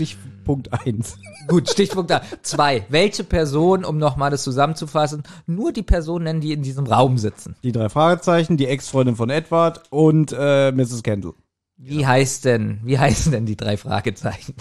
Stichpunkt 0.60 0.72
eins. 0.86 1.16
Gut, 1.48 1.68
Stichpunkt 1.70 2.10
da. 2.10 2.22
Zwei. 2.42 2.84
Welche 2.88 3.24
Person, 3.24 3.84
um 3.84 3.98
nochmal 3.98 4.30
das 4.30 4.42
zusammenzufassen, 4.42 5.22
nur 5.46 5.72
die 5.72 5.82
Personen 5.82 6.24
nennen, 6.24 6.40
die 6.40 6.52
in 6.52 6.62
diesem 6.62 6.86
Raum 6.86 7.18
sitzen. 7.18 7.56
Die 7.62 7.72
drei 7.72 7.88
Fragezeichen, 7.88 8.56
die 8.56 8.66
Ex-Freundin 8.66 9.16
von 9.16 9.30
Edward 9.30 9.82
und 9.90 10.34
äh, 10.36 10.72
Mrs. 10.72 11.02
Kendall. 11.02 11.34
Wie 11.76 12.06
heißt 12.06 12.44
denn, 12.44 12.80
wie 12.84 12.98
heißen 12.98 13.32
denn 13.32 13.46
die 13.46 13.56
drei 13.56 13.76
Fragezeichen? 13.76 14.54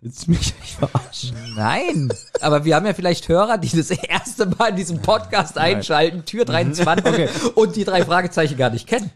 Willst 0.00 0.26
du 0.26 0.32
mich 0.32 0.52
nicht 0.60 0.74
verarschen? 0.74 1.36
Nein, 1.54 2.12
aber 2.40 2.64
wir 2.64 2.74
haben 2.74 2.86
ja 2.86 2.92
vielleicht 2.94 3.28
Hörer, 3.28 3.58
die 3.58 3.68
das 3.76 3.90
erste 3.90 4.46
Mal 4.46 4.70
in 4.70 4.76
diesem 4.76 5.00
Podcast 5.00 5.56
einschalten, 5.58 6.24
Tür 6.24 6.44
23, 6.46 7.06
Okay. 7.06 7.28
und 7.54 7.76
die 7.76 7.84
drei 7.84 8.04
Fragezeichen 8.04 8.56
gar 8.56 8.70
nicht 8.70 8.88
kennen. 8.88 9.10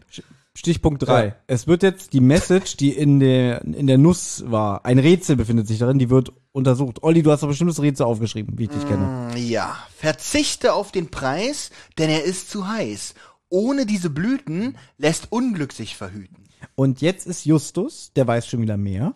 Stichpunkt 0.56 1.06
drei. 1.06 1.26
Ja. 1.26 1.36
Es 1.46 1.66
wird 1.66 1.82
jetzt 1.82 2.14
die 2.14 2.20
Message, 2.20 2.78
die 2.78 2.90
in 2.90 3.20
der, 3.20 3.62
in 3.62 3.86
der 3.86 3.98
Nuss 3.98 4.42
war, 4.46 4.86
ein 4.86 4.98
Rätsel 4.98 5.36
befindet 5.36 5.68
sich 5.68 5.78
darin, 5.78 5.98
die 5.98 6.08
wird 6.08 6.32
untersucht. 6.52 7.02
Olli, 7.02 7.22
du 7.22 7.30
hast 7.30 7.42
doch 7.42 7.48
bestimmt 7.48 7.70
das 7.70 7.82
Rätsel 7.82 8.06
aufgeschrieben, 8.06 8.58
wie 8.58 8.64
ich 8.64 8.70
dich 8.70 8.88
kenne. 8.88 9.36
Ja, 9.36 9.76
verzichte 9.94 10.72
auf 10.72 10.92
den 10.92 11.10
Preis, 11.10 11.70
denn 11.98 12.08
er 12.08 12.24
ist 12.24 12.50
zu 12.50 12.66
heiß. 12.66 13.14
Ohne 13.50 13.84
diese 13.84 14.08
Blüten 14.08 14.78
lässt 14.96 15.30
Unglück 15.30 15.74
sich 15.74 15.94
verhüten. 15.94 16.44
Und 16.74 17.02
jetzt 17.02 17.26
ist 17.26 17.44
Justus, 17.44 18.12
der 18.16 18.26
weiß 18.26 18.46
schon 18.46 18.62
wieder 18.62 18.78
mehr. 18.78 19.14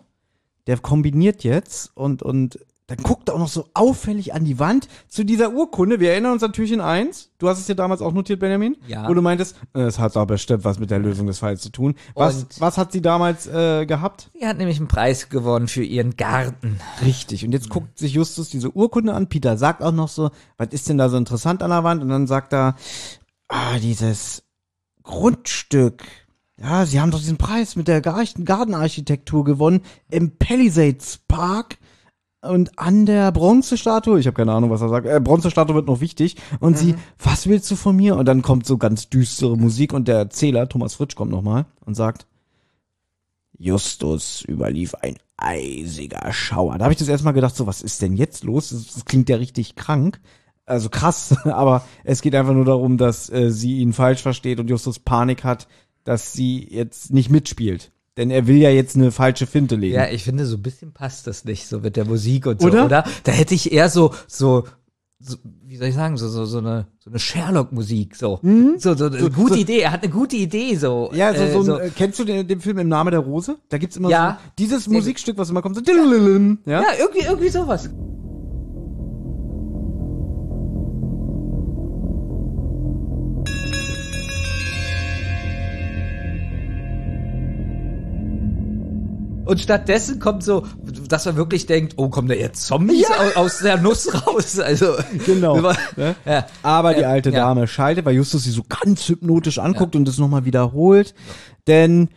Der 0.67 0.77
kombiniert 0.77 1.43
jetzt 1.43 1.91
und, 1.97 2.23
und 2.23 2.59
dann 2.91 3.05
guckt 3.05 3.29
er 3.29 3.37
auch 3.37 3.39
noch 3.39 3.49
so 3.49 3.69
auffällig 3.73 4.35
an 4.35 4.45
die 4.45 4.59
Wand 4.59 4.89
zu 5.09 5.25
dieser 5.25 5.53
Urkunde. 5.53 6.01
Wir 6.01 6.11
erinnern 6.11 6.33
uns 6.33 6.43
an 6.43 6.53
Türchen 6.53 6.81
1. 6.81 7.31
Du 7.39 7.49
hast 7.49 7.61
es 7.61 7.67
dir 7.67 7.77
damals 7.77 8.03
auch 8.03 8.13
notiert, 8.13 8.41
Benjamin? 8.41 8.77
Ja. 8.89 9.09
Wo 9.09 9.15
du 9.15 9.23
meintest, 9.23 9.55
äh, 9.75 9.83
es 9.83 9.99
hat 10.01 10.17
aber 10.17 10.27
bestimmt 10.35 10.65
was 10.65 10.79
mit 10.81 10.91
der 10.91 10.99
Lösung 10.99 11.29
des 11.29 11.39
Falls 11.39 11.61
zu 11.63 11.71
tun. 11.71 11.95
Was, 12.15 12.43
Und- 12.43 12.61
was 12.61 12.77
hat 12.79 12.91
sie 12.91 13.01
damals 13.01 13.47
äh, 13.47 13.87
gehabt? 13.87 14.31
Sie 14.39 14.47
hat 14.47 14.59
nämlich 14.59 14.79
einen 14.79 14.89
Preis 14.89 15.29
gewonnen 15.29 15.69
für 15.69 15.85
ihren 15.85 16.17
Garten. 16.17 16.81
Richtig. 17.05 17.45
Und 17.45 17.53
jetzt 17.53 17.69
guckt 17.71 17.97
sich 17.99 18.13
Justus 18.15 18.51
diese 18.51 18.71
Urkunde 18.73 19.15
an. 19.15 19.29
Peter 19.29 19.57
sagt 19.57 19.83
auch 19.83 19.93
noch 19.93 20.09
so, 20.09 20.31
was 20.57 20.69
ist 20.73 20.89
denn 20.89 20.99
da 20.99 21.09
so 21.09 21.17
interessant 21.17 21.63
an 21.63 21.71
der 21.71 21.85
Wand? 21.85 22.03
Und 22.03 22.09
dann 22.09 22.27
sagt 22.27 22.53
er, 22.53 22.75
ah, 23.49 23.79
dieses 23.79 24.43
Grundstück. 25.05 26.03
Ja, 26.61 26.85
sie 26.85 27.01
haben 27.01 27.11
doch 27.11 27.19
diesen 27.21 27.39
Preis 27.39 27.75
mit 27.77 27.89
der 27.89 28.01
Gar- 28.01 28.25
Gartenarchitektur 28.45 29.45
gewonnen 29.45 29.81
im 30.11 30.37
Palisades 30.37 31.21
Park. 31.27 31.79
Und 32.43 32.79
an 32.79 33.05
der 33.05 33.33
Bronzestatue, 33.33 34.19
ich 34.19 34.27
habe 34.27 34.35
keine 34.35 34.53
Ahnung, 34.53 34.71
was 34.71 34.81
er 34.81 34.89
sagt, 34.89 35.07
äh, 35.07 35.21
Bronzestatue 35.21 35.75
wird 35.75 35.87
noch 35.87 36.01
wichtig. 36.01 36.37
Und 36.59 36.79
sie, 36.79 36.95
was 37.19 37.47
willst 37.47 37.71
du 37.71 37.77
von 37.77 37.95
mir? 37.95 38.17
Und 38.17 38.27
dann 38.27 38.41
kommt 38.41 38.67
so 38.67 38.79
ganz 38.79 39.11
düstere 39.11 39.59
Musik 39.59 39.93
und 39.93 40.09
der 40.09 40.17
Erzähler, 40.17 40.69
Thomas 40.69 40.95
Fritsch, 40.95 41.17
kommt 41.17 41.31
nochmal 41.31 41.67
und 41.85 41.97
sagt, 41.97 42.27
Justus 43.59 44.43
überlief 44.49 44.95
ein 44.95 45.17
eisiger 45.37 46.33
Schauer. 46.33 46.79
Da 46.79 46.85
habe 46.85 46.95
ich 46.95 46.99
das 46.99 47.09
erstmal 47.09 47.35
gedacht, 47.35 47.55
so, 47.55 47.67
was 47.67 47.83
ist 47.83 48.01
denn 48.01 48.15
jetzt 48.15 48.43
los? 48.43 48.71
Das, 48.71 48.95
das 48.95 49.05
klingt 49.05 49.29
ja 49.29 49.37
richtig 49.37 49.77
krank. 49.77 50.19
Also 50.65 50.89
krass, 50.89 51.37
aber 51.45 51.85
es 52.05 52.23
geht 52.23 52.35
einfach 52.35 52.55
nur 52.55 52.65
darum, 52.65 52.97
dass 52.97 53.29
äh, 53.29 53.51
sie 53.51 53.81
ihn 53.81 53.93
falsch 53.93 54.23
versteht 54.23 54.61
und 54.61 54.71
Justus 54.71 54.99
Panik 54.99 55.45
hat, 55.45 55.69
dass 56.05 56.33
sie 56.33 56.67
jetzt 56.71 57.13
nicht 57.13 57.29
mitspielt. 57.29 57.93
Denn 58.21 58.31
er 58.31 58.47
will 58.47 58.59
ja 58.59 58.69
jetzt 58.69 58.97
eine 58.97 59.13
falsche 59.13 59.47
Finte 59.47 59.77
legen. 59.77 59.95
Ja, 59.95 60.07
ich 60.07 60.25
finde, 60.25 60.45
so 60.45 60.59
ein 60.59 60.63
bisschen 60.63 60.93
passt 60.93 61.27
das 61.27 61.47
nicht, 61.47 61.67
so 61.67 61.81
mit 61.81 61.97
der 61.97 62.05
Musik 62.05 62.45
und 62.45 62.61
so, 62.61 62.67
Oder? 62.69 62.85
oder? 62.85 63.05
Da 63.25 63.33
hätte 63.33 63.55
ich 63.55 63.73
eher 63.73 63.89
so, 63.89 64.13
so, 64.27 64.65
so 65.19 65.39
wie 65.65 65.79
soll 65.79 65.89
ich 65.89 65.95
sagen, 65.95 66.19
so, 66.19 66.29
so, 66.29 66.45
so 66.45 66.59
eine, 66.59 66.87
so 66.99 67.09
eine 67.09 67.19
Sherlock-Musik, 67.19 68.15
so. 68.15 68.39
So, 68.77 68.95
so, 68.95 69.07
eine 69.07 69.31
gute 69.31 69.59
Idee, 69.59 69.81
er 69.81 69.93
hat 69.93 70.03
eine 70.03 70.13
gute 70.13 70.37
Idee, 70.37 70.75
so. 70.75 71.09
Mhm. 71.11 71.17
Ja, 71.17 71.33
so, 71.33 71.43
äh, 71.43 71.63
so, 71.63 71.75
ein, 71.77 71.81
äh, 71.87 71.91
kennst 71.97 72.19
du 72.19 72.25
den, 72.25 72.47
den 72.47 72.61
Film 72.61 72.77
Im 72.77 72.89
Name 72.89 73.11
der 73.11 73.21
Rose? 73.21 73.57
Da 73.71 73.79
gibt's 73.79 73.97
immer 73.97 74.11
Ja. 74.11 74.39
so 74.43 74.51
dieses 74.59 74.87
Musikstück, 74.87 75.39
was 75.39 75.49
immer 75.49 75.63
kommt, 75.63 75.77
so 75.77 75.83
ja? 75.83 76.53
ja, 76.67 76.85
irgendwie, 76.99 77.25
irgendwie 77.25 77.49
sowas. 77.49 77.89
Und 89.51 89.61
stattdessen 89.61 90.21
kommt 90.21 90.43
so, 90.45 90.65
dass 91.09 91.25
man 91.27 91.37
wirklich 91.37 91.67
denkt, 91.67 91.95
oh, 91.97 92.09
kommen 92.09 92.29
da 92.29 92.35
jetzt 92.35 92.67
Zombies 92.67 93.11
aus, 93.11 93.37
aus 93.37 93.59
der 93.59 93.79
Nuss 93.79 94.09
raus? 94.27 94.59
Also, 94.61 94.95
Genau. 95.27 95.57
Ja. 95.97 96.15
Ne? 96.25 96.45
Aber 96.63 96.95
die 96.95 97.01
Ja, 97.01 97.11
alte 97.11 97.31
ja. 97.31 97.41
Dame 97.41 97.67
schaltet, 97.67 98.05
weil 98.05 98.15
Justus 98.15 98.45
sie 98.45 98.51
so 98.53 98.63
ganz 98.69 99.09
hypnotisch 99.09 99.59
anguckt 99.59 99.97
und 99.97 100.07
das 100.07 100.19
nochmal 100.19 100.45
wiederholt. 100.45 101.15
Denn 101.67 102.09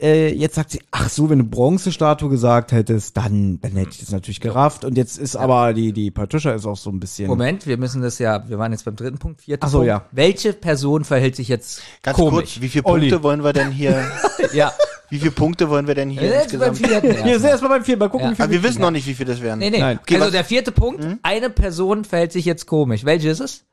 äh, 0.00 0.34
jetzt 0.34 0.56
sagt 0.56 0.72
sie, 0.72 0.80
ach 0.90 1.08
so, 1.08 1.30
wenn 1.30 1.38
du 1.38 1.44
Bronzestatue 1.44 2.28
gesagt 2.28 2.72
hättest, 2.72 3.16
dann, 3.16 3.60
dann 3.60 3.72
hätte 3.72 3.90
ich 3.92 4.00
das 4.00 4.10
natürlich 4.10 4.40
gerafft. 4.40 4.84
Und 4.84 4.96
jetzt 4.96 5.16
ist 5.16 5.36
aber 5.36 5.72
die, 5.74 5.92
die 5.92 6.10
Patricia 6.10 6.52
ist 6.52 6.66
auch 6.66 6.76
so 6.76 6.90
ein 6.90 6.98
bisschen. 7.00 7.28
Moment, 7.28 7.66
wir 7.66 7.76
müssen 7.78 8.02
das 8.02 8.18
ja, 8.18 8.48
wir 8.48 8.58
waren 8.58 8.72
jetzt 8.72 8.84
beim 8.84 8.96
dritten 8.96 9.18
Punkt, 9.18 9.42
vierter 9.42 9.66
Ach 9.66 9.70
so, 9.70 9.78
Punkt. 9.78 9.88
ja. 9.88 10.04
Welche 10.10 10.52
Person 10.52 11.04
verhält 11.04 11.36
sich 11.36 11.48
jetzt 11.48 11.82
Ganz 12.02 12.16
komisch? 12.16 12.34
kurz, 12.54 12.60
wie 12.60 12.68
viele 12.68 12.84
Olli. 12.84 13.08
Punkte 13.10 13.22
wollen 13.22 13.44
wir 13.44 13.52
denn 13.52 13.70
hier, 13.70 14.04
Ja. 14.52 14.72
Wie 15.12 15.18
viele 15.18 15.30
Punkte 15.30 15.68
wollen 15.68 15.86
wir 15.86 15.94
denn 15.94 16.08
hier 16.10 16.22
Jetzt 16.22 16.58
beim 16.58 16.70
insgesamt? 16.70 16.78
vierten 17.02 17.24
Wir 17.24 17.38
sind 17.38 17.50
erstmal. 17.50 17.70
beim 17.70 17.84
vierten, 17.84 18.00
mal 18.00 18.08
gucken, 18.08 18.26
Ja. 18.26 18.30
wie 18.32 18.36
viel 18.36 18.44
Aber 18.44 18.52
wir 18.52 18.62
wissen 18.62 18.80
noch 18.80 18.90
nicht, 18.90 19.06
wie 19.06 19.14
viel 19.14 19.26
das 19.26 19.40
werden. 19.42 19.58
Nee, 19.58 19.70
nee. 19.70 19.78
Nein. 19.78 19.98
Okay, 20.00 20.14
also 20.14 20.26
was- 20.26 20.32
der 20.32 20.44
vierte 20.44 20.72
Punkt, 20.72 21.06
eine 21.22 21.50
Person 21.50 22.04
verhält 22.04 22.32
sich 22.32 22.44
jetzt 22.46 22.66
komisch. 22.66 23.04
Welche 23.04 23.28
ist 23.28 23.40
es? 23.40 23.64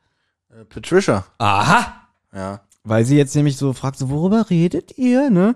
Äh, 0.50 0.64
Patricia. 0.66 1.24
Aha. 1.38 1.94
Ja. 2.34 2.60
Weil 2.84 3.04
sie 3.04 3.16
jetzt 3.16 3.34
nämlich 3.36 3.56
so 3.56 3.72
fragt, 3.72 3.98
so, 3.98 4.08
worüber 4.10 4.48
redet 4.50 4.96
ihr, 4.98 5.30
ne? 5.30 5.54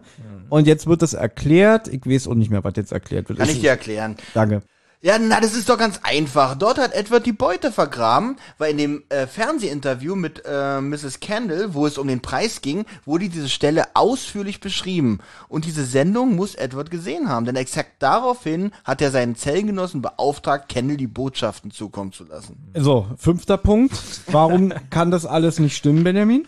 Und 0.50 0.66
jetzt 0.66 0.86
wird 0.86 1.02
das 1.02 1.14
erklärt. 1.14 1.88
Ich 1.88 2.06
weiß 2.06 2.28
auch 2.28 2.34
nicht 2.34 2.50
mehr, 2.50 2.62
was 2.64 2.74
jetzt 2.76 2.92
erklärt 2.92 3.28
wird. 3.28 3.38
Kann 3.38 3.48
ich 3.48 3.60
dir 3.60 3.70
erklären. 3.70 4.16
Danke. 4.34 4.62
Ja, 5.04 5.18
na, 5.18 5.38
das 5.38 5.54
ist 5.54 5.68
doch 5.68 5.76
ganz 5.76 6.00
einfach. 6.02 6.54
Dort 6.54 6.78
hat 6.78 6.94
Edward 6.94 7.26
die 7.26 7.32
Beute 7.32 7.70
vergraben, 7.70 8.37
weil 8.56 8.70
in 8.70 8.78
dem 8.78 9.02
äh, 9.11 9.26
Fernsehinterview 9.26 10.16
mit 10.16 10.42
äh, 10.46 10.80
Mrs. 10.80 11.20
Kendall, 11.20 11.75
wo 11.75 11.87
es 11.87 11.99
um 11.99 12.08
den 12.08 12.23
Preis 12.23 12.62
ging, 12.62 12.87
wurde 13.04 13.28
diese 13.28 13.50
Stelle 13.50 13.84
ausführlich 13.92 14.61
beschrieben. 14.61 15.18
Und 15.46 15.66
diese 15.66 15.84
Sendung 15.84 16.37
muss 16.37 16.54
Edward 16.54 16.90
gesehen 16.90 17.28
haben, 17.28 17.44
denn 17.44 17.56
exakt 17.56 17.96
daraufhin 17.99 18.73
hat 18.82 19.02
er 19.02 19.11
seinen 19.11 19.37
Zellengenossen 19.37 20.00
beauftragt, 20.00 20.70
Kendall 20.70 20.96
die 20.96 21.06
Botschaften 21.06 21.70
zukommen 21.70 22.12
zu 22.12 22.25
lassen. 22.25 22.56
So, 22.75 23.06
fünfter 23.18 23.58
Punkt. 23.58 23.92
Warum 24.28 24.73
kann 24.88 25.11
das 25.11 25.26
alles 25.26 25.58
nicht 25.58 25.76
stimmen, 25.76 26.02
Benjamin? 26.02 26.46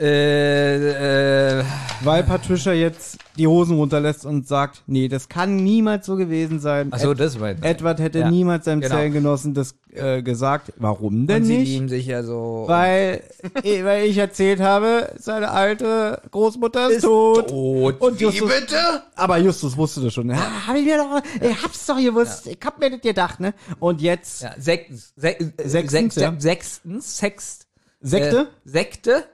Äh, 0.00 1.58
äh, 1.60 1.64
Weil 2.04 2.22
Patricia 2.22 2.72
jetzt 2.72 3.18
die 3.36 3.48
Hosen 3.48 3.76
runterlässt 3.76 4.24
und 4.24 4.46
sagt, 4.46 4.82
nee, 4.86 5.08
das 5.08 5.28
kann 5.28 5.56
niemals 5.56 6.06
so 6.06 6.14
gewesen 6.14 6.60
sein. 6.60 6.92
achso, 6.92 7.10
Ed 7.12 7.20
das 7.20 7.40
war 7.40 7.50
Edward 7.62 7.98
hätte 7.98 8.20
Ja, 8.20 8.30
niemals 8.30 8.64
seinem 8.66 8.80
genau. 8.80 8.94
Zellengenossen 8.94 9.54
das 9.54 9.74
äh, 9.92 10.22
gesagt. 10.22 10.72
Warum 10.76 11.26
denn 11.26 11.38
Und 11.38 11.44
sie 11.48 11.58
nicht? 11.58 11.68
lieben 11.68 11.88
sich 11.88 12.06
ja 12.06 12.22
so. 12.22 12.64
Weil, 12.68 13.22
eh, 13.64 13.82
weil 13.84 14.04
ich 14.06 14.16
erzählt 14.18 14.60
habe, 14.60 15.12
seine 15.18 15.50
alte 15.50 16.22
Großmutter 16.30 16.90
ist, 16.90 17.02
tot. 17.02 17.48
tot. 17.48 18.00
Und 18.00 18.20
Wie 18.20 18.24
Justus, 18.24 18.48
bitte? 18.54 19.02
aber 19.16 19.38
Justus 19.38 19.76
wusste 19.76 20.00
das 20.00 20.14
schon. 20.14 20.30
Ja, 20.30 20.66
hab 20.68 20.76
ich 20.76 20.84
mir 20.84 20.98
doch, 20.98 21.20
ich 21.40 21.62
hab's 21.62 21.86
doch 21.86 21.96
gewusst. 21.98 22.46
Ich 22.46 22.58
hab 22.64 22.78
mir 22.78 22.90
das 22.90 23.00
gedacht, 23.00 23.40
ne? 23.40 23.52
Und 23.80 24.00
jetzt 24.00 24.42
Ja, 24.42 24.54
sechstens, 24.58 25.12
sech, 25.16 25.38
Sechstens, 25.38 25.72
sechstens, 25.72 26.14
ja. 26.16 26.34
sechstens, 26.38 27.18
sext, 27.18 27.66
Sekte. 28.00 28.48
Äh, 28.64 28.68
Sekte. 28.68 29.24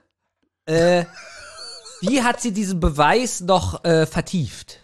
Äh, 0.67 1.05
wie 2.01 2.23
hat 2.23 2.41
sie 2.41 2.53
diesen 2.53 2.81
Beweis 2.81 3.41
noch 3.41 3.85
äh, 3.85 4.07
vertieft, 4.07 4.81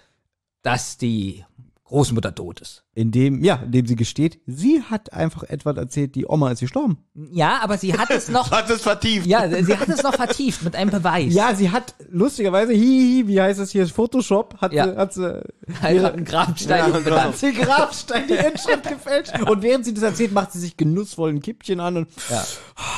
dass 0.63 0.99
die 0.99 1.45
Großmutter 1.91 2.35
tot 2.35 2.61
ist? 2.61 2.85
indem, 2.93 3.43
ja, 3.43 3.55
indem 3.65 3.87
sie 3.87 3.97
gesteht, 3.97 4.41
sie 4.47 4.83
hat 4.83 5.13
einfach 5.15 5.45
Edward 5.45 5.79
erzählt, 5.79 6.15
die 6.17 6.27
Oma 6.27 6.51
ist 6.51 6.61
gestorben. 6.61 6.99
Ja, 7.33 7.61
aber 7.63 7.79
sie 7.79 7.97
hat 7.97 8.11
es 8.11 8.29
noch, 8.29 8.51
Hat 8.51 8.69
es 8.69 8.83
vertieft. 8.83 9.27
ja, 9.27 9.49
sie 9.65 9.77
hat 9.79 9.89
es 9.89 10.03
noch 10.03 10.15
vertieft 10.15 10.63
mit 10.65 10.77
einem 10.77 10.91
Beweis. 10.91 11.33
Ja, 11.33 11.55
sie 11.55 11.71
hat 11.71 11.95
lustigerweise, 12.11 12.73
hihi, 12.73 13.27
wie 13.27 13.41
heißt 13.41 13.59
es 13.61 13.71
hier, 13.71 13.87
Photoshop, 13.87 14.61
hat, 14.61 14.73
Ja. 14.73 14.87
sie, 14.91 14.97
hat 14.97 15.15
sie 15.15 15.43
Einfach 15.81 16.13
einen 16.13 16.25
Grabstein 16.25 16.93
Ja, 16.93 16.99
benannt. 16.99 17.23
hat 17.25 17.39
sie 17.39 17.53
Grabstein 17.53 18.25
die 18.29 18.35
Inschrift 18.35 18.89
gefälscht. 18.89 19.41
Und 19.49 19.63
während 19.63 19.85
sie 19.85 19.95
das 19.95 20.03
erzählt, 20.03 20.33
macht 20.33 20.53
sie 20.53 20.59
sich 20.61 20.77
genussvoll 20.77 21.31
ein 21.31 21.41
Kippchen 21.41 21.81
an 21.81 21.97
und, 21.97 22.09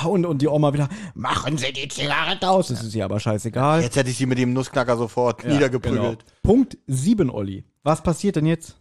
und, 0.05 0.27
und 0.27 0.43
die 0.43 0.49
Oma 0.49 0.73
wieder, 0.73 0.89
machen 1.15 1.59
Sie 1.59 1.73
die 1.73 1.87
Zigarette 1.89 2.49
aus. 2.51 2.69
Das 2.69 2.83
ist 2.83 2.95
ihr 2.95 3.05
aber 3.05 3.21
scheißegal. 3.21 3.83
Jetzt 3.83 3.97
hätte 3.97 4.11
ich 4.11 4.17
sie 4.17 4.27
mit 4.27 4.39
dem 4.39 4.53
Nussknacker 4.53 4.97
sofort 4.97 5.45
niedergeprügelt. 5.47 6.25
Punkt 6.43 6.77
7, 6.89 7.31
Olli. 7.31 7.65
Was 7.85 8.03
passiert 8.03 8.37
denn 8.37 8.47
jetzt? 8.47 8.77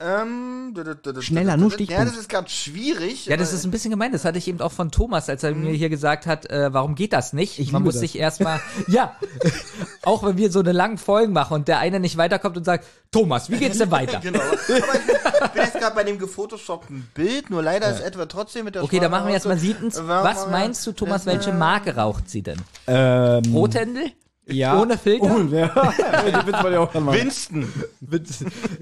Ähm, 0.00 0.74
Schneller, 1.20 1.56
nur 1.56 1.70
Stichpunkt. 1.70 2.00
Ja, 2.00 2.04
das 2.04 2.18
ist 2.18 2.28
gerade 2.28 2.50
schwierig. 2.50 3.26
Ja, 3.26 3.36
das 3.36 3.52
ist 3.52 3.64
ein 3.64 3.70
bisschen 3.70 3.92
gemein. 3.92 4.10
Das 4.10 4.24
hatte 4.24 4.38
ich 4.38 4.48
eben 4.48 4.60
auch 4.60 4.72
von 4.72 4.90
Thomas, 4.90 5.28
als 5.28 5.44
er 5.44 5.54
mir 5.54 5.72
hier 5.72 5.88
gesagt 5.88 6.26
hat, 6.26 6.50
äh, 6.50 6.72
warum 6.74 6.96
geht 6.96 7.12
das 7.12 7.32
nicht? 7.32 7.60
Ich 7.60 7.70
Man 7.70 7.84
muss 7.84 7.94
das. 7.94 8.00
sich 8.00 8.18
erstmal, 8.18 8.60
ja, 8.88 9.14
auch 10.02 10.24
wenn 10.24 10.36
wir 10.36 10.50
so 10.50 10.58
eine 10.60 10.72
lange 10.72 10.98
Folgen 10.98 11.32
machen 11.32 11.54
und 11.54 11.68
der 11.68 11.78
eine 11.78 12.00
nicht 12.00 12.16
weiterkommt 12.16 12.56
und 12.56 12.64
sagt, 12.64 12.86
Thomas, 13.12 13.50
wie 13.50 13.56
geht's 13.56 13.78
denn 13.78 13.90
weiter? 13.92 14.18
Genau. 14.18 14.40
Aber 14.40 15.46
ich 15.46 15.52
bin 15.52 15.62
jetzt 15.62 15.78
gerade 15.78 15.94
bei 15.94 16.02
dem 16.02 16.18
gefotoshoppten 16.18 17.08
Bild, 17.14 17.50
nur 17.50 17.62
leider 17.62 17.88
ist 17.88 18.00
Edward 18.00 18.32
trotzdem 18.32 18.64
mit 18.64 18.74
der 18.74 18.82
Okay, 18.82 18.98
dann 18.98 19.12
machen 19.12 19.28
wir 19.28 19.34
erstmal 19.34 19.58
siebtens. 19.58 19.96
Äh, 19.98 20.08
Was 20.08 20.48
meinst 20.48 20.84
du, 20.88 20.92
Thomas, 20.92 21.24
welche 21.24 21.52
Marke 21.52 21.94
raucht 21.94 22.28
sie 22.28 22.42
denn? 22.42 22.60
Ähm, 22.88 23.42
Rothändel? 23.52 24.10
Ja. 24.46 24.80
Ohne 24.80 24.98
Filter? 24.98 25.24
Oh, 25.24 25.54
ja. 25.54 25.66
Den 26.26 26.46
Witz 26.46 26.54
wollte 26.62 26.70
ich 26.72 26.76
auch 26.76 26.92
dran 26.92 27.04
machen. 27.04 27.18
Winston. 27.22 27.72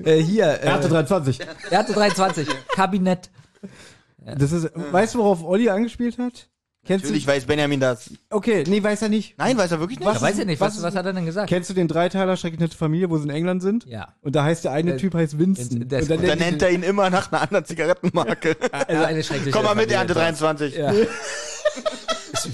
Äh, 0.05 0.17
hier, 0.19 0.45
Erte 0.47 0.89
23. 0.89 1.39
Erte 1.71 1.93
23, 1.93 2.49
Kabinett. 2.75 3.31
Das 4.25 4.53
ist, 4.53 4.71
weißt 4.75 5.15
du, 5.15 5.19
worauf 5.19 5.45
Olli 5.45 5.69
angespielt 5.69 6.19
hat? 6.19 6.49
Kennst 6.85 7.05
Natürlich 7.05 7.27
du? 7.27 7.31
weiß 7.31 7.45
Benjamin 7.45 7.79
das. 7.79 8.11
Okay, 8.29 8.65
nee, 8.67 8.83
weiß 8.83 9.03
er 9.03 9.09
nicht. 9.09 9.39
Nein, 9.39 9.57
weiß 9.57 9.71
er 9.71 9.79
wirklich 9.79 10.01
nicht? 10.01 10.09
Was? 10.09 10.21
Weiß 10.21 10.37
ich 10.37 10.47
nicht, 10.47 10.61
was 10.61 10.77
was, 10.77 10.83
was 10.83 10.97
hat 10.97 11.07
er 11.07 11.13
denn 11.13 11.25
gesagt? 11.27 11.49
Kennst 11.49 11.71
du 11.71 11.75
den 11.75 11.87
Dreiteiler 11.87 12.37
Schrecklich 12.37 12.59
nette 12.59 12.77
Familie, 12.77 13.09
wo 13.09 13.19
sie 13.19 13.25
in 13.25 13.31
England 13.31 13.63
sind? 13.63 13.87
Ja. 13.87 14.17
Und 14.21 14.35
da 14.35 14.43
heißt 14.43 14.65
der 14.65 14.73
eine 14.73 14.95
Äh, 14.95 14.97
Typ 14.97 15.15
heißt 15.15 15.39
Winston. 15.39 15.89
der 15.89 16.01
ist 16.01 16.11
und 16.11 16.19
gut. 16.21 16.29
Dann 16.29 16.39
nennt 16.41 16.61
er 16.61 16.71
ihn 16.73 16.83
immer 16.83 17.09
nach 17.09 17.31
einer 17.31 17.41
anderen 17.43 17.65
Zigarettenmarke. 17.67 18.57
Also 18.73 19.05
eine 19.05 19.23
schreckliche 19.23 19.53
Komm 19.53 19.63
mal 19.65 19.77
mit, 19.77 19.93
Familie. 19.93 19.97
Ernte 19.99 20.15
23. 20.15 20.77
Ja. 20.77 20.93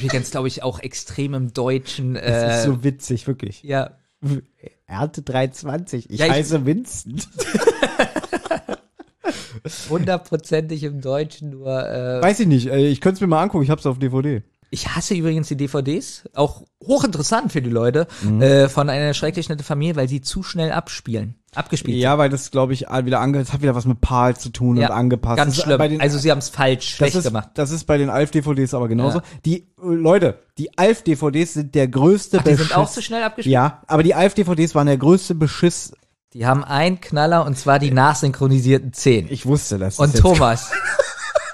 Übrigens, 0.02 0.30
glaube 0.30 0.48
ich, 0.48 0.62
auch 0.62 0.78
extrem 0.80 1.34
im 1.34 1.52
Deutschen. 1.52 2.14
das 2.14 2.22
Äh, 2.24 2.56
ist 2.58 2.64
so 2.64 2.84
witzig, 2.84 3.26
wirklich. 3.26 3.62
ja, 3.62 3.90
Ernte 4.86 5.22
320. 5.22 6.10
Ich 6.10 6.18
Ja, 6.20 6.26
ich- 6.26 6.32
heiße 6.32 6.64
Winston. 6.66 7.20
hundertprozentig 9.90 10.82
im 10.84 11.00
Deutschen, 11.00 11.50
nur 11.50 11.68
äh, 11.88 12.22
Weiß 12.22 12.40
ich 12.40 12.46
nicht. 12.46 12.68
äh, 12.68 12.86
Ich 12.88 13.00
könnte 13.00 13.16
es 13.16 13.20
mir 13.20 13.26
mal 13.26 13.42
angucken. 13.42 13.64
Ich 13.64 13.70
hab's 13.70 13.86
auf 13.86 13.98
DVD. 13.98 14.42
Ich 14.70 14.88
hasse 14.94 15.14
übrigens 15.14 15.48
die 15.48 15.56
DVDs, 15.56 16.24
auch 16.34 16.62
hochinteressant 16.86 17.52
für 17.52 17.62
die 17.62 17.70
Leute, 17.70 18.06
Mhm. 18.22 18.42
äh, 18.42 18.68
von 18.68 18.90
einer 18.90 19.14
schrecklich 19.14 19.48
nette 19.48 19.64
Familie, 19.64 19.96
weil 19.96 20.08
sie 20.08 20.20
zu 20.20 20.42
schnell 20.42 20.72
abspielen, 20.72 21.36
abgespielt 21.54 21.96
Ja, 21.96 22.18
weil 22.18 22.28
das, 22.28 22.50
glaube 22.50 22.74
ich, 22.74 22.82
wieder 22.82 23.20
ange 23.20 23.38
das 23.38 23.52
hat 23.54 23.62
wieder 23.62 23.74
was 23.74 23.86
mit 23.86 24.02
PAL 24.02 24.36
zu 24.36 24.50
tun 24.50 24.76
sind. 24.76 24.84
und 24.84 24.90
angepasst. 24.90 25.38
Ganz 25.38 25.56
ist 25.56 25.62
schlimm. 25.64 25.78
Bei 25.78 25.88
den, 25.88 26.00
also 26.02 26.18
sie 26.18 26.30
haben 26.30 26.38
es 26.38 26.50
falsch, 26.50 26.96
schlecht 26.96 27.14
ist, 27.16 27.24
gemacht. 27.24 27.48
Das 27.54 27.70
ist 27.70 27.84
bei 27.84 27.96
den 27.96 28.10
Alf-DVDs 28.10 28.74
aber 28.74 28.88
genauso. 28.88 29.18
Ja. 29.18 29.24
Die, 29.46 29.56
äh, 29.62 29.66
Leute, 29.80 30.38
die 30.58 30.76
Alf-DVDs 30.76 31.54
sind 31.54 31.74
der 31.74 31.88
größte 31.88 32.38
Ach, 32.40 32.42
die 32.44 32.50
sind 32.50 32.58
Beschiss. 32.58 32.76
auch 32.76 32.90
zu 32.90 33.00
schnell 33.00 33.22
abgespielt. 33.22 33.52
Ja, 33.54 33.80
aber 33.86 34.02
die 34.02 34.14
Alf-DVDs 34.14 34.74
waren 34.74 34.86
der 34.86 34.98
größte 34.98 35.34
Beschiss. 35.34 35.92
Die 36.34 36.44
haben 36.46 36.62
einen 36.62 37.00
Knaller 37.00 37.46
und 37.46 37.56
zwar 37.56 37.78
die 37.78 37.90
nachsynchronisierten 37.90 38.92
Zehn. 38.92 39.28
Ich 39.30 39.46
wusste 39.46 39.78
das. 39.78 39.98
Und 39.98 40.14
Thomas, 40.14 40.70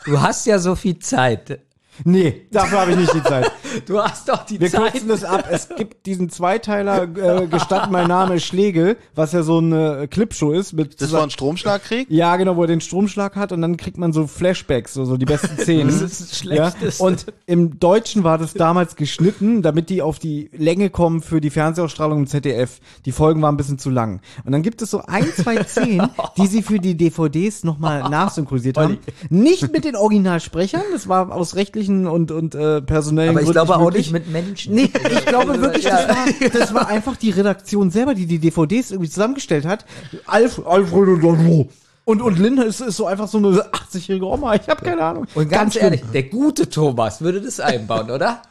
du 0.05 0.21
hast 0.21 0.47
ja 0.47 0.59
so 0.59 0.75
viel 0.75 0.99
Zeit. 0.99 1.61
Nee, 2.03 2.47
dafür 2.51 2.81
habe 2.81 2.91
ich 2.93 2.97
nicht 2.97 3.15
die 3.15 3.23
Zeit. 3.23 3.53
Du 3.87 4.01
hast 4.01 4.29
doch 4.29 4.45
die 4.45 4.61
Wir 4.61 4.71
Zeit. 4.71 4.93
kürzen 4.93 5.09
das 5.09 5.25
ab. 5.25 5.47
Es 5.51 5.69
gibt 5.69 6.07
diesen 6.07 6.31
Zweiteiler, 6.31 7.03
äh, 7.03 7.47
gestatten 7.47 7.93
mein 7.93 8.09
Name 8.09 8.37
ist 8.37 8.45
Schlegel, 8.45 8.97
was 9.15 9.33
ja 9.33 9.43
so 9.43 9.59
eine 9.59 10.09
Clipshow 10.09 10.53
ist. 10.53 10.73
Mit 10.73 11.01
Das 11.01 11.13
war 11.13 11.23
ein 11.23 11.31
Stromschlagkrieg? 11.31 12.11
ja, 12.11 12.37
genau, 12.37 12.57
wo 12.57 12.63
er 12.63 12.69
den 12.69 12.81
Stromschlag 12.81 13.37
hat 13.37 13.53
und 13.53 13.63
dann 13.63 13.77
kriegt 13.77 13.99
man 13.99 14.13
so 14.13 14.27
Flashbacks, 14.27 14.95
so, 14.95 15.05
so 15.05 15.17
die 15.17 15.25
besten 15.25 15.59
Szenen. 15.59 15.89
Das 15.89 16.01
ist 16.01 16.21
das 16.21 16.31
ja? 16.31 16.37
Schlechteste. 16.71 17.03
Und 17.03 17.27
im 17.47 17.79
Deutschen 17.79 18.25
war 18.25 18.39
das 18.39 18.55
damals 18.55 18.97
geschnitten, 18.97 19.63
damit 19.63 19.91
die 19.91 20.03
auf 20.03 20.19
die 20.19 20.51
Länge 20.57 20.91
kommen 20.91 21.21
für 21.23 21.41
die 21.41 21.51
Fernsehausstrahlung 21.51 22.21
im 22.21 22.27
ZDF. 22.27 22.81
Die 23.05 23.13
Folgen 23.13 23.43
waren 23.43 23.55
ein 23.55 23.59
bisschen 23.59 23.79
zu 23.79 23.91
lang. 23.91 24.21
Und 24.45 24.53
dann 24.53 24.63
gibt 24.63 24.83
es 24.83 24.91
so 24.91 25.03
ein, 25.07 25.27
zwei 25.37 25.63
Szenen, 25.65 26.11
die 26.37 26.47
sie 26.47 26.63
für 26.63 26.79
die 26.79 26.97
DVDs 26.97 27.65
nochmal 27.65 28.09
nachsynchronisiert 28.09 28.77
haben. 28.77 28.99
Nicht 29.31 29.73
mit 29.73 29.85
den 29.85 29.97
Originalsprechern, 29.97 30.83
das 30.93 31.09
war 31.09 31.33
aus 31.33 31.57
rechtlichen 31.57 32.07
und, 32.07 32.31
und 32.31 32.55
äh, 32.55 32.83
personellen 32.83 33.31
Aber 33.31 33.41
ich 33.41 33.47
Gründen 33.47 33.64
glaube 33.65 33.85
auch 33.85 33.91
nicht 33.91 34.13
mit 34.13 34.29
Menschen. 34.29 34.75
Nee, 34.75 34.91
ich 35.11 35.27
glaube 35.27 35.61
wirklich, 35.61 35.85
das, 35.85 36.09
war, 36.09 36.51
das 36.51 36.75
war 36.75 36.89
einfach 36.89 37.17
die 37.17 37.31
Redaktion 37.31 37.91
selber, 37.91 38.15
die 38.15 38.27
die 38.27 38.39
DVDs 38.39 38.91
irgendwie 38.91 39.11
zusammengestellt 39.11 39.65
hat. 39.65 39.85
Alf, 40.27 40.61
Alfred 40.67 41.09
und 41.09 41.23
Lando. 41.23 41.69
Und, 42.05 42.21
und 42.21 42.39
Lynn 42.39 42.59
ist, 42.59 42.81
ist 42.81 42.97
so 42.97 43.07
einfach 43.07 43.29
so 43.29 43.39
eine 43.39 43.49
80-jährige 43.49 44.27
Oma. 44.27 44.55
Ich 44.55 44.69
habe 44.69 44.85
keine 44.85 45.03
Ahnung. 45.03 45.27
Und 45.35 45.49
ganz, 45.49 45.73
schlimm. 45.73 45.85
ehrlich, 45.85 46.03
der 46.13 46.25
gute 46.25 46.69
Thomas 46.69 47.23
würde 47.23 47.41
das 47.41 47.61
einbauen, 47.61 48.11
oder? 48.11 48.43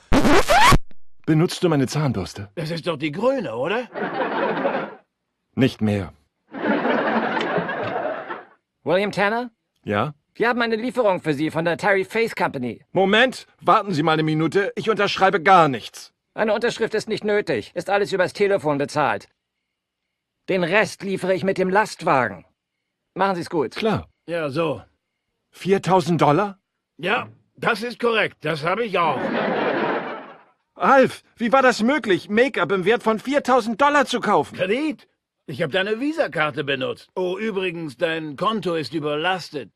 Benutzt 1.26 1.64
du 1.64 1.70
meine 1.70 1.88
Zahnbürste? 1.88 2.50
Das 2.56 2.72
ist 2.72 2.88
doch 2.88 2.98
die 2.98 3.12
grüne, 3.12 3.56
oder? 3.56 3.84
Nicht 5.56 5.82
mehr. 5.82 6.14
William 8.84 9.12
Tanner? 9.12 9.52
Ja? 9.86 10.14
Wir 10.36 10.50
haben 10.50 10.62
eine 10.64 10.76
Lieferung 10.76 11.22
für 11.22 11.36
Sie 11.36 11.52
von 11.52 11.64
der 11.64 11.78
Terry 11.78 12.04
Face 12.04 12.36
Company. 12.36 12.82
Moment, 12.92 13.46
warten 13.62 13.94
Sie 13.94 14.02
mal 14.02 14.14
eine 14.14 14.24
Minute. 14.24 14.74
Ich 14.76 14.90
unterschreibe 14.90 15.40
gar 15.40 15.68
nichts. 15.68 16.12
Eine 16.34 16.56
Unterschrift 16.56 16.96
ist 16.96 17.08
nicht 17.08 17.24
nötig, 17.24 17.72
ist 17.76 17.92
alles 17.92 18.12
übers 18.12 18.34
Telefon 18.34 18.80
bezahlt. 18.80 19.30
Den 20.50 20.64
Rest 20.64 21.04
liefere 21.04 21.36
ich 21.36 21.44
mit 21.44 21.60
dem 21.60 21.70
Lastwagen. 21.70 22.46
Machen 23.14 23.36
Sie 23.36 23.42
es 23.42 23.50
gut. 23.52 23.76
Klar. 23.76 24.10
Ja, 24.28 24.50
so. 24.50 24.82
4000 25.52 26.20
Dollar? 26.20 26.58
Ja, 26.98 27.30
das 27.56 27.84
ist 27.84 28.00
korrekt. 28.00 28.38
Das 28.42 28.64
habe 28.64 28.86
ich 28.86 28.98
auch. 28.98 29.20
Alf, 30.74 31.22
wie 31.38 31.52
war 31.52 31.62
das 31.62 31.84
möglich, 31.84 32.28
Make-up 32.28 32.72
im 32.72 32.86
Wert 32.86 33.04
von 33.04 33.20
4000 33.20 33.80
Dollar 33.80 34.08
zu 34.08 34.20
kaufen? 34.20 34.58
Kredit? 34.58 35.08
Ich 35.46 35.62
habe 35.62 35.74
deine 35.74 36.00
Visakarte 36.00 36.64
benutzt. 36.64 37.10
Oh, 37.16 37.38
übrigens, 37.38 37.98
dein 37.98 38.36
Konto 38.36 38.74
ist 38.74 38.94
überlastet. 38.94 39.70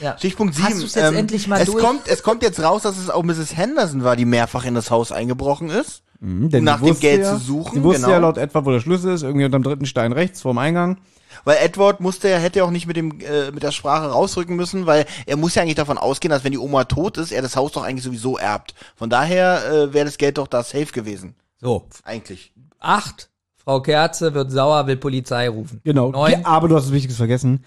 Ja. 0.00 0.16
Stichpunkt 0.16 0.54
7. 0.54 0.66
Hast 0.66 0.82
jetzt 0.82 0.96
endlich 0.96 1.46
mal 1.46 1.60
es 1.60 1.66
durch? 1.66 1.84
Kommt, 1.84 2.08
es 2.08 2.22
kommt 2.22 2.42
jetzt 2.42 2.60
raus, 2.60 2.82
dass 2.82 2.96
es 2.96 3.10
auch 3.10 3.22
Mrs. 3.22 3.56
Henderson 3.56 4.02
war, 4.02 4.16
die 4.16 4.24
mehrfach 4.24 4.64
in 4.64 4.74
das 4.74 4.90
Haus 4.90 5.12
eingebrochen 5.12 5.68
ist. 5.68 6.02
Mhm, 6.20 6.50
denn 6.50 6.60
um 6.60 6.64
nach 6.64 6.80
dem 6.80 6.98
Geld 6.98 7.22
ja, 7.22 7.32
zu 7.32 7.38
suchen, 7.38 7.74
Sie 7.74 7.82
wusste 7.82 8.02
genau. 8.02 8.12
ja 8.12 8.18
laut 8.18 8.36
etwa, 8.36 8.64
wo 8.64 8.70
der 8.70 8.80
Schlüssel 8.80 9.14
ist, 9.14 9.22
irgendwie 9.22 9.46
unterm 9.46 9.62
dritten 9.62 9.86
Stein 9.86 10.12
rechts 10.12 10.42
vorm 10.42 10.58
Eingang. 10.58 10.98
Weil 11.44 11.58
Edward 11.58 12.00
musste 12.00 12.28
ja, 12.28 12.36
hätte 12.36 12.58
ja 12.58 12.64
auch 12.64 12.70
nicht 12.70 12.86
mit 12.86 12.96
dem, 12.96 13.20
äh, 13.20 13.50
mit 13.52 13.62
der 13.62 13.70
Sprache 13.70 14.08
rausrücken 14.08 14.56
müssen, 14.56 14.84
weil 14.84 15.06
er 15.26 15.36
muss 15.36 15.54
ja 15.54 15.62
eigentlich 15.62 15.76
davon 15.76 15.96
ausgehen, 15.96 16.30
dass 16.30 16.44
wenn 16.44 16.52
die 16.52 16.58
Oma 16.58 16.84
tot 16.84 17.16
ist, 17.16 17.32
er 17.32 17.40
das 17.40 17.56
Haus 17.56 17.72
doch 17.72 17.82
eigentlich 17.82 18.04
sowieso 18.04 18.36
erbt. 18.36 18.74
Von 18.96 19.08
daher 19.08 19.64
äh, 19.70 19.94
wäre 19.94 20.04
das 20.04 20.18
Geld 20.18 20.36
doch 20.36 20.48
da 20.48 20.62
safe 20.62 20.92
gewesen. 20.92 21.34
So, 21.60 21.86
Eigentlich. 22.04 22.52
acht. 22.78 23.29
Frau 23.64 23.80
Kerze 23.80 24.34
wird 24.34 24.50
sauer, 24.50 24.86
will 24.86 24.96
Polizei 24.96 25.48
rufen. 25.48 25.80
Genau. 25.84 26.10
Neun. 26.10 26.44
Aber 26.44 26.68
du 26.68 26.76
hast 26.76 26.86
das 26.86 26.92
Wichtiges 26.92 27.16
vergessen. 27.16 27.64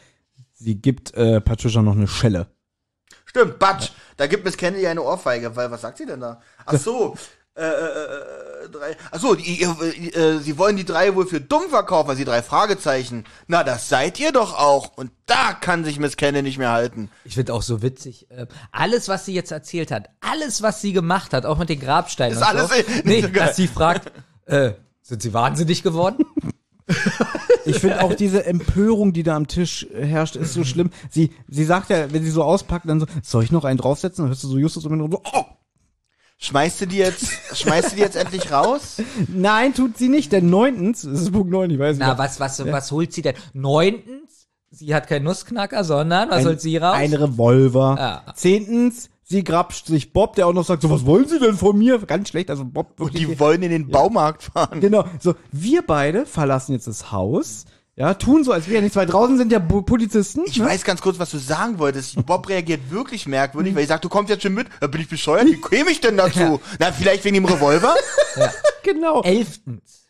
Sie 0.54 0.76
gibt 0.76 1.14
äh, 1.14 1.40
Patricia 1.42 1.82
noch 1.82 1.96
eine 1.96 2.08
Schelle. 2.08 2.48
Stimmt, 3.26 3.60
Batsch. 3.60 3.90
Da 4.18 4.28
gibt 4.28 4.46
Miss 4.46 4.58
Kennedy 4.58 4.88
eine 4.88 5.02
Ohrfeige, 5.02 5.56
weil 5.56 5.70
was 5.72 5.82
sagt 5.82 5.98
sie 5.98 6.06
denn 6.06 6.20
da? 6.22 6.40
Ach 6.66 6.78
so. 6.78 7.16
Äh, 7.56 7.66
äh, 7.66 7.66
äh, 7.66 8.70
drei. 8.72 8.96
Ach 9.12 9.20
so, 9.20 9.36
die, 9.36 9.62
ihr, 9.62 9.70
äh, 10.16 10.40
sie 10.40 10.58
wollen 10.58 10.76
die 10.76 10.86
drei 10.86 11.14
wohl 11.14 11.28
für 11.28 11.40
dumm 11.40 11.70
verkaufen, 11.70 12.08
weil 12.08 12.16
sie 12.16 12.26
drei 12.26 12.42
Fragezeichen. 12.42 13.26
Na, 13.46 13.64
das 13.64 13.90
seid 13.90 14.20
ihr 14.20 14.32
doch 14.32 14.58
auch. 14.58 14.98
Und 14.98 15.12
da 15.28 15.54
kann 15.54 15.84
sich 15.84 16.00
Miss 16.00 16.18
Kennedy 16.18 16.42
nicht 16.42 16.58
mehr 16.58 16.72
halten. 16.72 17.12
Ich 17.26 17.36
finde 17.36 17.54
auch 17.54 17.62
so 17.62 17.84
witzig, 17.84 18.32
äh, 18.32 18.48
alles, 18.72 19.08
was 19.08 19.26
sie 19.26 19.36
jetzt 19.36 19.52
erzählt 19.52 19.92
hat, 19.92 20.10
alles, 20.22 20.64
was 20.64 20.82
sie 20.82 20.94
gemacht 20.94 21.34
hat, 21.34 21.46
auch 21.46 21.60
mit 21.60 21.70
den 21.70 21.80
Grabsteinen. 21.80 22.34
Ist 22.34 22.42
und 22.42 22.48
alles 22.48 22.70
so, 22.70 22.76
eh- 22.76 23.02
nee, 23.04 23.22
so 23.22 23.30
geil. 23.30 23.48
dass 23.48 23.56
sie 23.56 23.68
fragt, 23.68 24.12
äh, 24.48 24.72
sind 25.04 25.22
sie 25.22 25.34
wahnsinnig 25.34 25.84
geworden? 25.84 26.26
Ich 27.66 27.80
finde 27.80 28.02
auch 28.02 28.14
diese 28.14 28.46
Empörung, 28.46 29.14
die 29.14 29.24
da 29.24 29.38
am 29.38 29.48
Tisch 29.48 29.88
herrscht, 29.94 30.36
ist 30.36 30.54
so 30.54 30.66
schlimm. 30.66 30.90
Sie, 31.10 31.32
sie 31.48 31.64
sagt 31.64 31.90
ja, 31.90 32.12
wenn 32.12 32.22
sie 32.22 32.30
so 32.30 32.44
auspackt, 32.44 32.90
dann 32.90 33.00
so, 33.00 33.06
soll 33.22 33.46
ich 33.46 33.54
noch 33.54 33.64
einen 33.64 33.78
draufsetzen? 33.78 34.24
Dann 34.24 34.30
hörst 34.30 34.44
du 34.44 34.50
so 34.50 34.58
Justus 34.58 34.86
um 34.86 35.12
so, 35.12 35.22
oh, 35.34 35.46
Schmeißt 36.40 36.82
du 36.82 36.88
die 36.88 36.98
jetzt, 36.98 37.26
schmeißt 37.56 37.94
du 37.94 37.96
die 37.96 38.02
jetzt 38.02 38.18
endlich 38.18 38.52
raus? 38.52 39.02
nein, 39.30 39.74
tut 39.74 39.98
sie 39.98 40.10
nicht, 40.10 40.34
denn 40.34 40.50
neuntens, 40.50 41.04
das 41.04 41.22
ist 41.22 41.32
Punkt 41.32 41.50
neun, 41.50 41.70
ich 41.70 41.80
weiß 41.80 41.98
nicht. 41.98 42.06
Na, 42.06 42.18
was, 42.18 42.38
was, 42.42 42.66
was 42.66 42.92
holt 42.92 43.14
sie 43.14 43.22
denn? 43.22 43.36
Neuntens, 43.54 44.48
sie 44.70 44.94
hat 44.94 45.08
keinen 45.08 45.24
Nussknacker, 45.24 45.86
sondern, 45.86 46.30
was 46.32 46.46
holt 46.46 46.60
sie 46.60 46.76
raus? 46.76 46.96
Ein 46.98 47.14
Revolver. 47.14 48.24
Ah. 48.28 48.34
Zehntens, 48.34 49.10
sie 49.24 49.44
grapscht 49.44 49.88
sich 49.88 50.14
Bob, 50.14 50.36
der 50.36 50.48
auch 50.48 50.54
noch 50.54 50.66
sagt, 50.66 50.82
so, 50.82 50.90
was 50.90 51.06
wollen 51.06 51.28
sie 51.28 51.40
denn 51.40 51.56
von 51.56 51.78
mir? 51.78 52.00
Ganz 52.00 52.30
schlecht, 52.30 52.50
also 52.50 52.66
Bob 52.66 53.00
Und 53.00 53.18
die 53.18 53.40
wollen 53.40 53.64
in 53.64 53.72
den 53.72 53.90
Baumarkt 53.90 54.44
fahren. 54.44 54.80
Genau, 54.80 55.06
so, 55.20 55.36
wir 55.52 55.82
beide 55.82 56.26
verlassen 56.26 56.74
jetzt 56.74 56.88
das 56.88 57.12
Haus, 57.12 57.66
ja, 57.96 58.16
tun 58.16 58.44
so, 58.44 58.52
als 58.52 58.68
wäre 58.68 58.82
nichts, 58.82 58.96
weil 58.96 59.06
draußen 59.06 59.38
sind 59.38 59.52
ja 59.52 59.60
Polizisten. 59.60 60.42
Ich 60.48 60.58
ne? 60.58 60.66
weiß 60.66 60.84
ganz 60.84 61.00
kurz, 61.02 61.20
was 61.20 61.30
du 61.30 61.38
sagen 61.38 61.78
wolltest. 61.78 62.26
Bob 62.26 62.50
reagiert 62.50 62.90
wirklich 62.90 63.28
merkwürdig, 63.28 63.76
weil 63.76 63.84
ich 63.84 63.88
sag, 63.88 64.02
du 64.02 64.10
kommst 64.10 64.32
jetzt 64.32 64.42
schon 64.42 64.56
mit. 64.56 64.68
Da 64.80 64.88
bin 64.88 65.02
ich 65.02 65.10
bescheuert. 65.10 65.46
Wie 65.46 65.62
käme 65.62 65.92
ich 65.92 66.02
denn 66.02 66.18
dazu? 66.18 66.60
Na, 66.80 66.92
vielleicht 66.92 67.24
wegen 67.24 67.36
dem 67.36 67.46
Revolver? 67.46 67.96
Genau. 68.84 69.22
Elftens. 69.22 70.03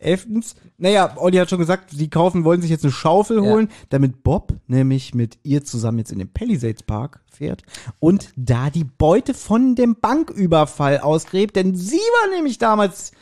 Elftens, 0.00 0.54
naja, 0.78 1.12
Olli 1.16 1.36
hat 1.36 1.50
schon 1.50 1.58
gesagt, 1.58 1.90
sie 1.90 2.08
kaufen, 2.08 2.44
wollen 2.44 2.62
sich 2.62 2.70
jetzt 2.70 2.84
eine 2.84 2.92
Schaufel 2.92 3.36
Ja. 3.44 3.50
holen, 3.50 3.68
damit 3.90 4.22
Bob 4.22 4.54
nämlich 4.66 5.14
mit 5.14 5.38
ihr 5.42 5.62
zusammen 5.64 5.98
jetzt 5.98 6.12
in 6.12 6.18
den 6.18 6.32
Palisades 6.32 6.82
Park 6.82 7.20
fährt 7.30 7.62
und 7.98 8.30
da 8.36 8.70
die 8.70 8.84
Beute 8.84 9.34
von 9.34 9.74
dem 9.74 9.96
Banküberfall 10.00 10.98
ausgräbt, 11.00 11.56
denn 11.56 11.74
sie 11.74 11.96
war 11.96 12.34
nämlich 12.34 12.58
damals 12.58 13.12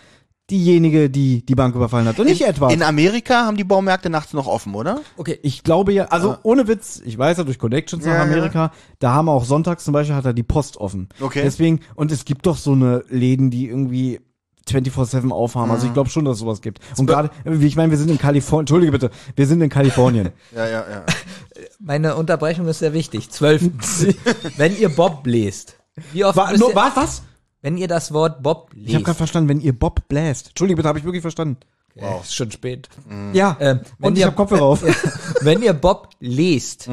diejenige, 0.50 1.10
die 1.10 1.44
die 1.44 1.54
Bank 1.54 1.74
überfallen 1.74 2.06
hat 2.08 2.18
und 2.18 2.26
nicht 2.26 2.40
etwa. 2.40 2.70
In 2.70 2.82
Amerika 2.82 3.44
haben 3.44 3.58
die 3.58 3.64
Baumärkte 3.64 4.08
nachts 4.08 4.32
noch 4.32 4.46
offen, 4.46 4.74
oder? 4.74 5.00
Okay, 5.18 5.38
ich 5.42 5.62
glaube 5.62 5.92
ja, 5.92 6.04
also 6.06 6.38
ohne 6.42 6.66
Witz, 6.68 7.02
ich 7.04 7.18
weiß 7.18 7.36
ja 7.36 7.44
durch 7.44 7.58
Connections 7.58 8.02
nach 8.06 8.12
Ja, 8.12 8.18
ja. 8.18 8.22
Amerika, 8.24 8.72
da 8.98 9.12
haben 9.12 9.26
wir 9.26 9.32
auch 9.32 9.44
sonntags 9.44 9.84
zum 9.84 9.92
Beispiel 9.92 10.16
hat 10.16 10.24
er 10.24 10.32
die 10.32 10.42
Post 10.42 10.78
offen. 10.78 11.10
Okay. 11.20 11.42
Deswegen, 11.44 11.80
und 11.96 12.12
es 12.12 12.24
gibt 12.24 12.46
doch 12.46 12.56
so 12.56 12.72
eine 12.72 13.04
Läden, 13.10 13.50
die 13.50 13.68
irgendwie 13.68 14.20
24-7 14.68 15.30
aufhaben. 15.30 15.70
Also 15.70 15.86
ich 15.86 15.92
glaube 15.94 16.10
schon, 16.10 16.24
dass 16.24 16.34
es 16.34 16.40
sowas 16.40 16.60
gibt. 16.60 16.80
Und 16.96 17.06
gerade, 17.06 17.30
wie 17.44 17.66
ich 17.66 17.76
meine, 17.76 17.90
wir 17.90 17.98
sind 17.98 18.10
in 18.10 18.18
Kalifornien, 18.18 18.62
entschuldige 18.62 18.92
bitte, 18.92 19.10
wir 19.36 19.46
sind 19.46 19.60
in 19.60 19.68
Kalifornien. 19.70 20.30
Ja, 20.54 20.66
ja, 20.66 20.84
ja. 20.90 21.04
meine 21.80 22.16
Unterbrechung 22.16 22.66
ist 22.68 22.78
sehr 22.80 22.92
wichtig. 22.92 23.30
Zwölftens, 23.30 24.06
wenn 24.56 24.78
ihr 24.78 24.88
Bob 24.88 25.26
lest, 25.26 25.76
wie 26.12 26.24
oft 26.24 26.36
Wa 26.36 26.52
no, 26.52 26.70
ihr, 26.70 26.74
was, 26.76 26.96
was? 26.96 27.22
wenn 27.62 27.76
ihr 27.76 27.88
das 27.88 28.12
Wort 28.12 28.42
Bob 28.42 28.70
Ich 28.74 28.80
habe 28.88 28.92
lest, 28.92 29.04
gerade 29.04 29.16
verstanden, 29.18 29.48
wenn 29.48 29.60
ihr 29.60 29.76
Bob 29.78 30.06
bläst. 30.08 30.48
Entschuldige 30.50 30.76
bitte, 30.76 30.88
habe 30.88 30.98
ich 30.98 31.04
wirklich 31.04 31.22
verstanden. 31.22 31.56
wow. 31.96 32.22
ist 32.22 32.34
schon 32.34 32.50
spät. 32.52 32.88
Ja, 33.32 33.56
Ähm, 33.60 33.80
wenn 33.98 34.08
und 34.08 34.14
ich 34.14 34.20
ihr- 34.20 34.26
habe 34.26 34.36
Kopfhörer 34.36 34.62
auf. 34.62 34.82
wenn 35.42 35.62
ihr 35.62 35.72
Bob 35.72 36.10
lest, 36.20 36.88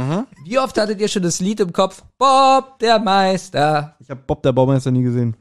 wie 0.45 0.57
oft 0.59 0.77
hattet 0.79 0.99
ihr 0.99 1.07
schon 1.07 1.21
das 1.23 1.39
Lied 1.39 1.59
im 1.59 1.71
Kopf? 1.71 2.03
Bob, 2.17 2.79
der 2.79 2.97
Meister. 2.99 3.95
Ich 3.99 4.09
habe 4.09 4.21
Bob 4.25 4.41
der 4.43 4.51
Baumeister 4.53 4.89
nie 4.91 5.03
gesehen. 5.03 5.37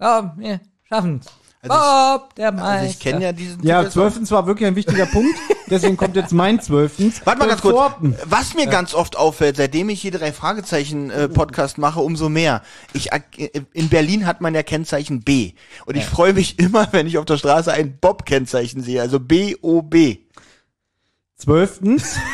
Ja, 0.00 0.34
wir 0.38 0.60
schaffen's. 0.88 1.26
Also 1.60 1.74
ich- 1.74 2.20
Bob, 2.22 2.34
der 2.36 2.52
Meister. 2.52 2.68
Also 2.68 2.86
ich 2.90 3.00
kenne 3.00 3.24
ja 3.24 3.32
diesen 3.32 3.62
Ja, 3.64 3.80
Titel. 3.80 3.92
zwölftens 3.94 4.30
war 4.30 4.46
wirklich 4.46 4.68
ein 4.68 4.76
wichtiger 4.76 5.06
Punkt. 5.06 5.36
Deswegen 5.70 5.96
kommt 5.96 6.14
jetzt 6.16 6.32
mein 6.32 6.60
zwölftens. 6.60 7.20
Warte 7.26 7.40
mal 7.40 7.48
ganz 7.48 7.60
kurz. 7.60 7.92
Was 8.24 8.54
mir 8.54 8.66
ganz 8.66 8.94
oft 8.94 9.16
auffällt, 9.16 9.56
seitdem 9.56 9.88
ich 9.90 10.00
hier 10.00 10.12
drei 10.12 10.32
Fragezeichen 10.32 11.10
äh, 11.10 11.28
Podcast 11.28 11.76
mache, 11.76 12.00
umso 12.00 12.28
mehr. 12.28 12.62
Ich 12.94 13.12
äh, 13.12 13.20
in 13.72 13.88
Berlin 13.88 14.24
hat 14.26 14.40
man 14.40 14.54
ja 14.54 14.62
Kennzeichen 14.62 15.22
B 15.22 15.52
und 15.84 15.96
ich 15.96 16.04
freue 16.06 16.32
mich 16.32 16.58
immer, 16.58 16.88
wenn 16.92 17.06
ich 17.06 17.18
auf 17.18 17.24
der 17.26 17.36
Straße 17.38 17.72
ein 17.72 17.98
Bob 18.00 18.24
Kennzeichen 18.24 18.82
sehe, 18.82 19.02
also 19.02 19.18
B 19.20 19.56
O 19.60 19.82
B. 19.82 20.18
Zwölftens. 21.36 22.16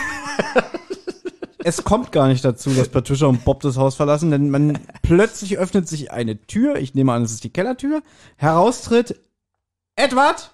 es 1.64 1.82
kommt 1.84 2.12
gar 2.12 2.28
nicht 2.28 2.44
dazu, 2.44 2.70
dass 2.70 2.88
Patricia 2.88 3.26
und 3.26 3.44
Bob 3.44 3.60
das 3.62 3.76
Haus 3.76 3.94
verlassen, 3.96 4.30
denn 4.30 4.50
man 4.50 4.78
plötzlich 5.02 5.58
öffnet 5.58 5.88
sich 5.88 6.12
eine 6.12 6.40
Tür. 6.46 6.76
Ich 6.76 6.94
nehme 6.94 7.12
an, 7.12 7.22
es 7.22 7.32
ist 7.32 7.44
die 7.44 7.50
Kellertür. 7.52 8.02
Heraustritt 8.36 9.18
Edward 9.96 10.50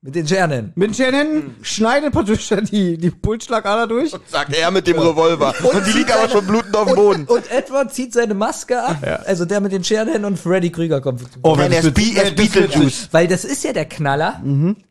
Mit 0.00 0.14
den 0.14 0.26
Schernen. 0.26 0.72
mit 0.76 0.98
den 0.98 1.14
Händen, 1.14 1.56
schneidet 1.62 2.12
Patricia 2.12 2.60
die, 2.60 2.96
die 2.98 3.10
Pulsschlagader 3.10 3.86
durch. 3.86 4.14
Sagt 4.26 4.54
er 4.54 4.70
mit 4.70 4.86
dem 4.86 4.98
Revolver. 4.98 5.54
Und, 5.62 5.86
die 5.86 5.98
liegt 5.98 6.12
aber 6.12 6.28
schon 6.28 6.46
blutend 6.46 6.76
auf 6.76 6.86
dem 6.86 6.94
Boden. 6.96 7.24
Und 7.26 7.50
Edward 7.50 7.92
zieht 7.92 8.12
seine 8.12 8.34
Maske 8.34 8.82
ab. 8.82 8.96
Also 9.26 9.44
der 9.44 9.60
mit 9.60 9.72
den 9.72 9.84
Schernen 9.84 10.24
und 10.24 10.38
Freddy 10.38 10.70
Krüger 10.70 11.00
kommt. 11.00 11.22
Oh, 11.42 11.56
Nein, 11.56 11.72
er 11.72 11.80
ist, 11.80 11.94
Be 11.94 12.12
er 12.16 12.24
ist 12.24 12.36
Beetlejuice. 12.36 13.08
Weil 13.12 13.26
das 13.28 13.44
ist 13.44 13.64
ja 13.64 13.72
der 13.72 13.86
Knaller. 13.86 14.42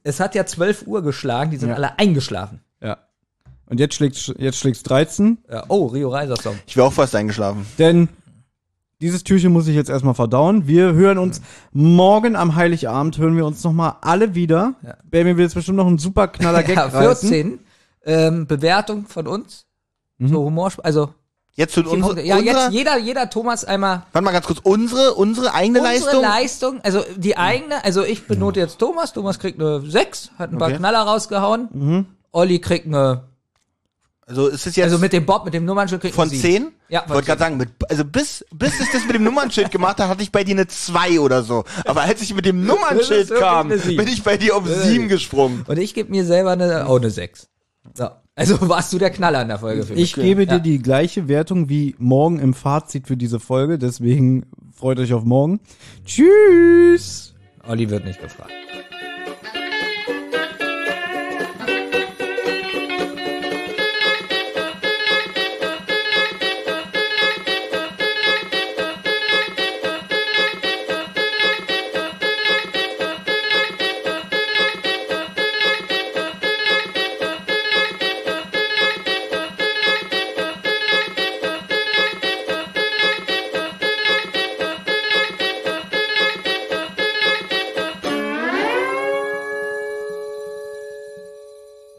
Es 0.03 0.19
hat 0.19 0.35
ja 0.35 0.45
12 0.45 0.83
Uhr 0.87 1.01
geschlagen, 1.01 1.51
die 1.51 1.57
sind 1.57 1.71
alle 1.71 1.97
eingeschlafen. 1.97 2.61
Und 3.69 3.79
jetzt 3.79 3.95
schlägt 3.95 4.33
jetzt 4.37 4.57
schlägt's 4.57 4.83
13, 4.83 5.39
Ja, 5.51 5.65
oh, 5.67 5.87
Rio 5.87 6.09
Reiser 6.09 6.37
Song. 6.37 6.57
Ich 6.65 6.77
wäre 6.77 6.87
auch 6.87 6.93
fast 6.93 7.15
eingeschlafen. 7.15 7.65
denn 7.77 8.09
dieses 8.99 9.23
Türchen 9.23 9.51
muss 9.53 9.67
ich 9.67 9.75
jetzt 9.75 9.89
erstmal 9.91 10.15
verdauen. 10.15 10.65
Wir 10.67 10.93
hören 10.93 11.19
uns 11.19 11.41
morgen 11.71 12.35
am 12.35 12.55
Heiligabend, 12.55 13.19
hören 13.19 13.35
wir 13.37 13.45
uns 13.45 13.63
nochmal 13.63 13.97
alle 14.01 14.33
wieder. 14.33 14.73
Ja. 14.81 14.95
Baby 15.03 15.37
will 15.37 15.43
jetzt 15.43 15.53
bestimmt 15.53 15.77
noch 15.77 15.85
einen 15.85 15.99
super 15.99 16.27
knaller 16.29 16.63
Gag 16.63 16.75
Ja, 16.77 16.85
reißen. 16.85 17.29
14. 17.29 17.59
Ähm, 18.05 18.47
Bewertung 18.47 19.05
von 19.05 19.27
uns. 19.27 19.65
So 20.19 20.45
Humor, 20.45 20.71
also 20.81 21.13
Jetzt 21.53 21.73
vier 21.75 21.87
unsere, 21.87 22.23
ja, 22.23 22.37
unsere, 22.37 22.57
jetzt 22.65 22.71
jeder, 22.71 22.97
jeder 22.97 23.29
Thomas 23.29 23.65
einmal 23.65 24.03
warte 24.11 24.25
mal 24.25 24.31
ganz 24.31 24.47
kurz, 24.47 24.59
unsere, 24.63 25.13
unsere 25.13 25.53
eigene 25.53 25.79
unsere 25.79 25.93
Leistung? 25.95 26.21
Leistung, 26.21 26.81
also 26.81 27.03
die 27.17 27.37
eigene, 27.37 27.83
also 27.83 28.03
ich 28.03 28.25
benote 28.27 28.59
jetzt 28.59 28.77
Thomas, 28.79 29.13
Thomas 29.13 29.37
kriegt 29.37 29.59
eine 29.59 29.81
6, 29.81 30.31
hat 30.39 30.51
ein 30.51 30.57
paar 30.57 30.69
Okay. 30.69 30.77
Knaller 30.77 31.01
rausgehauen. 31.01 32.07
Olli 32.31 32.59
kriegt 32.59 32.87
eine, 32.87 33.23
Also 34.29 34.47
ist 34.47 34.67
es 34.67 34.75
jetzt 34.75 34.83
also 34.83 34.97
mit 34.99 35.13
dem 35.13 35.25
Bob, 35.25 35.45
mit 35.45 35.53
dem 35.53 35.63
Nummernschild 35.63 36.01
kriegt 36.01 36.13
von 36.13 36.27
eine 36.27 36.37
sieben. 36.37 36.65
10? 36.65 36.71
Ja, 36.89 36.99
ich 36.99 37.05
von 37.05 37.15
wollte 37.15 37.27
gerade 37.27 37.39
sagen, 37.39 37.55
mit, 37.55 37.69
also 37.89 38.03
bis, 38.03 38.45
bis 38.53 38.77
es 38.81 38.91
das 38.91 39.05
mit 39.05 39.15
dem 39.15 39.23
Nummernschild 39.23 39.71
gemacht 39.71 39.99
hat, 39.99 40.09
hatte 40.09 40.21
ich 40.21 40.33
bei 40.33 40.43
dir 40.43 40.51
eine 40.51 40.67
2 40.67 41.21
oder 41.21 41.43
so. 41.43 41.63
Aber 41.85 42.01
als 42.01 42.21
ich 42.21 42.33
mit 42.35 42.45
dem 42.45 42.65
Nummernschild 42.65 43.33
kam, 43.33 43.69
bin 43.69 44.07
ich 44.07 44.23
bei 44.23 44.35
dir 44.35 44.57
auf 44.57 44.67
7 44.67 45.07
gesprungen. 45.07 45.63
Und 45.65 45.79
ich 45.79 45.93
gebe 45.93 46.11
mir 46.11 46.25
selber 46.25 46.51
eine, 46.51 46.87
auch 46.87 46.97
eine 46.97 47.09
6. 47.09 47.47
So. 47.93 48.09
Also 48.35 48.57
warst 48.69 48.91
du 48.91 48.97
der 48.97 49.11
Knaller 49.11 49.41
in 49.41 49.47
der 49.47 49.59
Folge 49.59 49.83
für 49.83 49.93
mich. 49.93 50.03
Ich 50.03 50.13
gebe 50.13 50.45
dir 50.45 50.55
Ja. 50.55 50.59
die 50.59 50.79
gleiche 50.79 51.29
Wertung 51.29 51.69
wie 51.69 51.95
morgen 51.97 52.39
im 52.39 52.53
Fazit 52.53 53.07
für 53.07 53.15
diese 53.15 53.39
Folge, 53.39 53.79
deswegen 53.79 54.45
freut 54.75 54.99
euch 54.99 55.13
auf 55.13 55.23
morgen. 55.23 55.61
Tschüss! 56.05 57.33
Olli 57.65 57.89
wird 57.89 58.03
nicht 58.03 58.21
gefragt. 58.21 58.51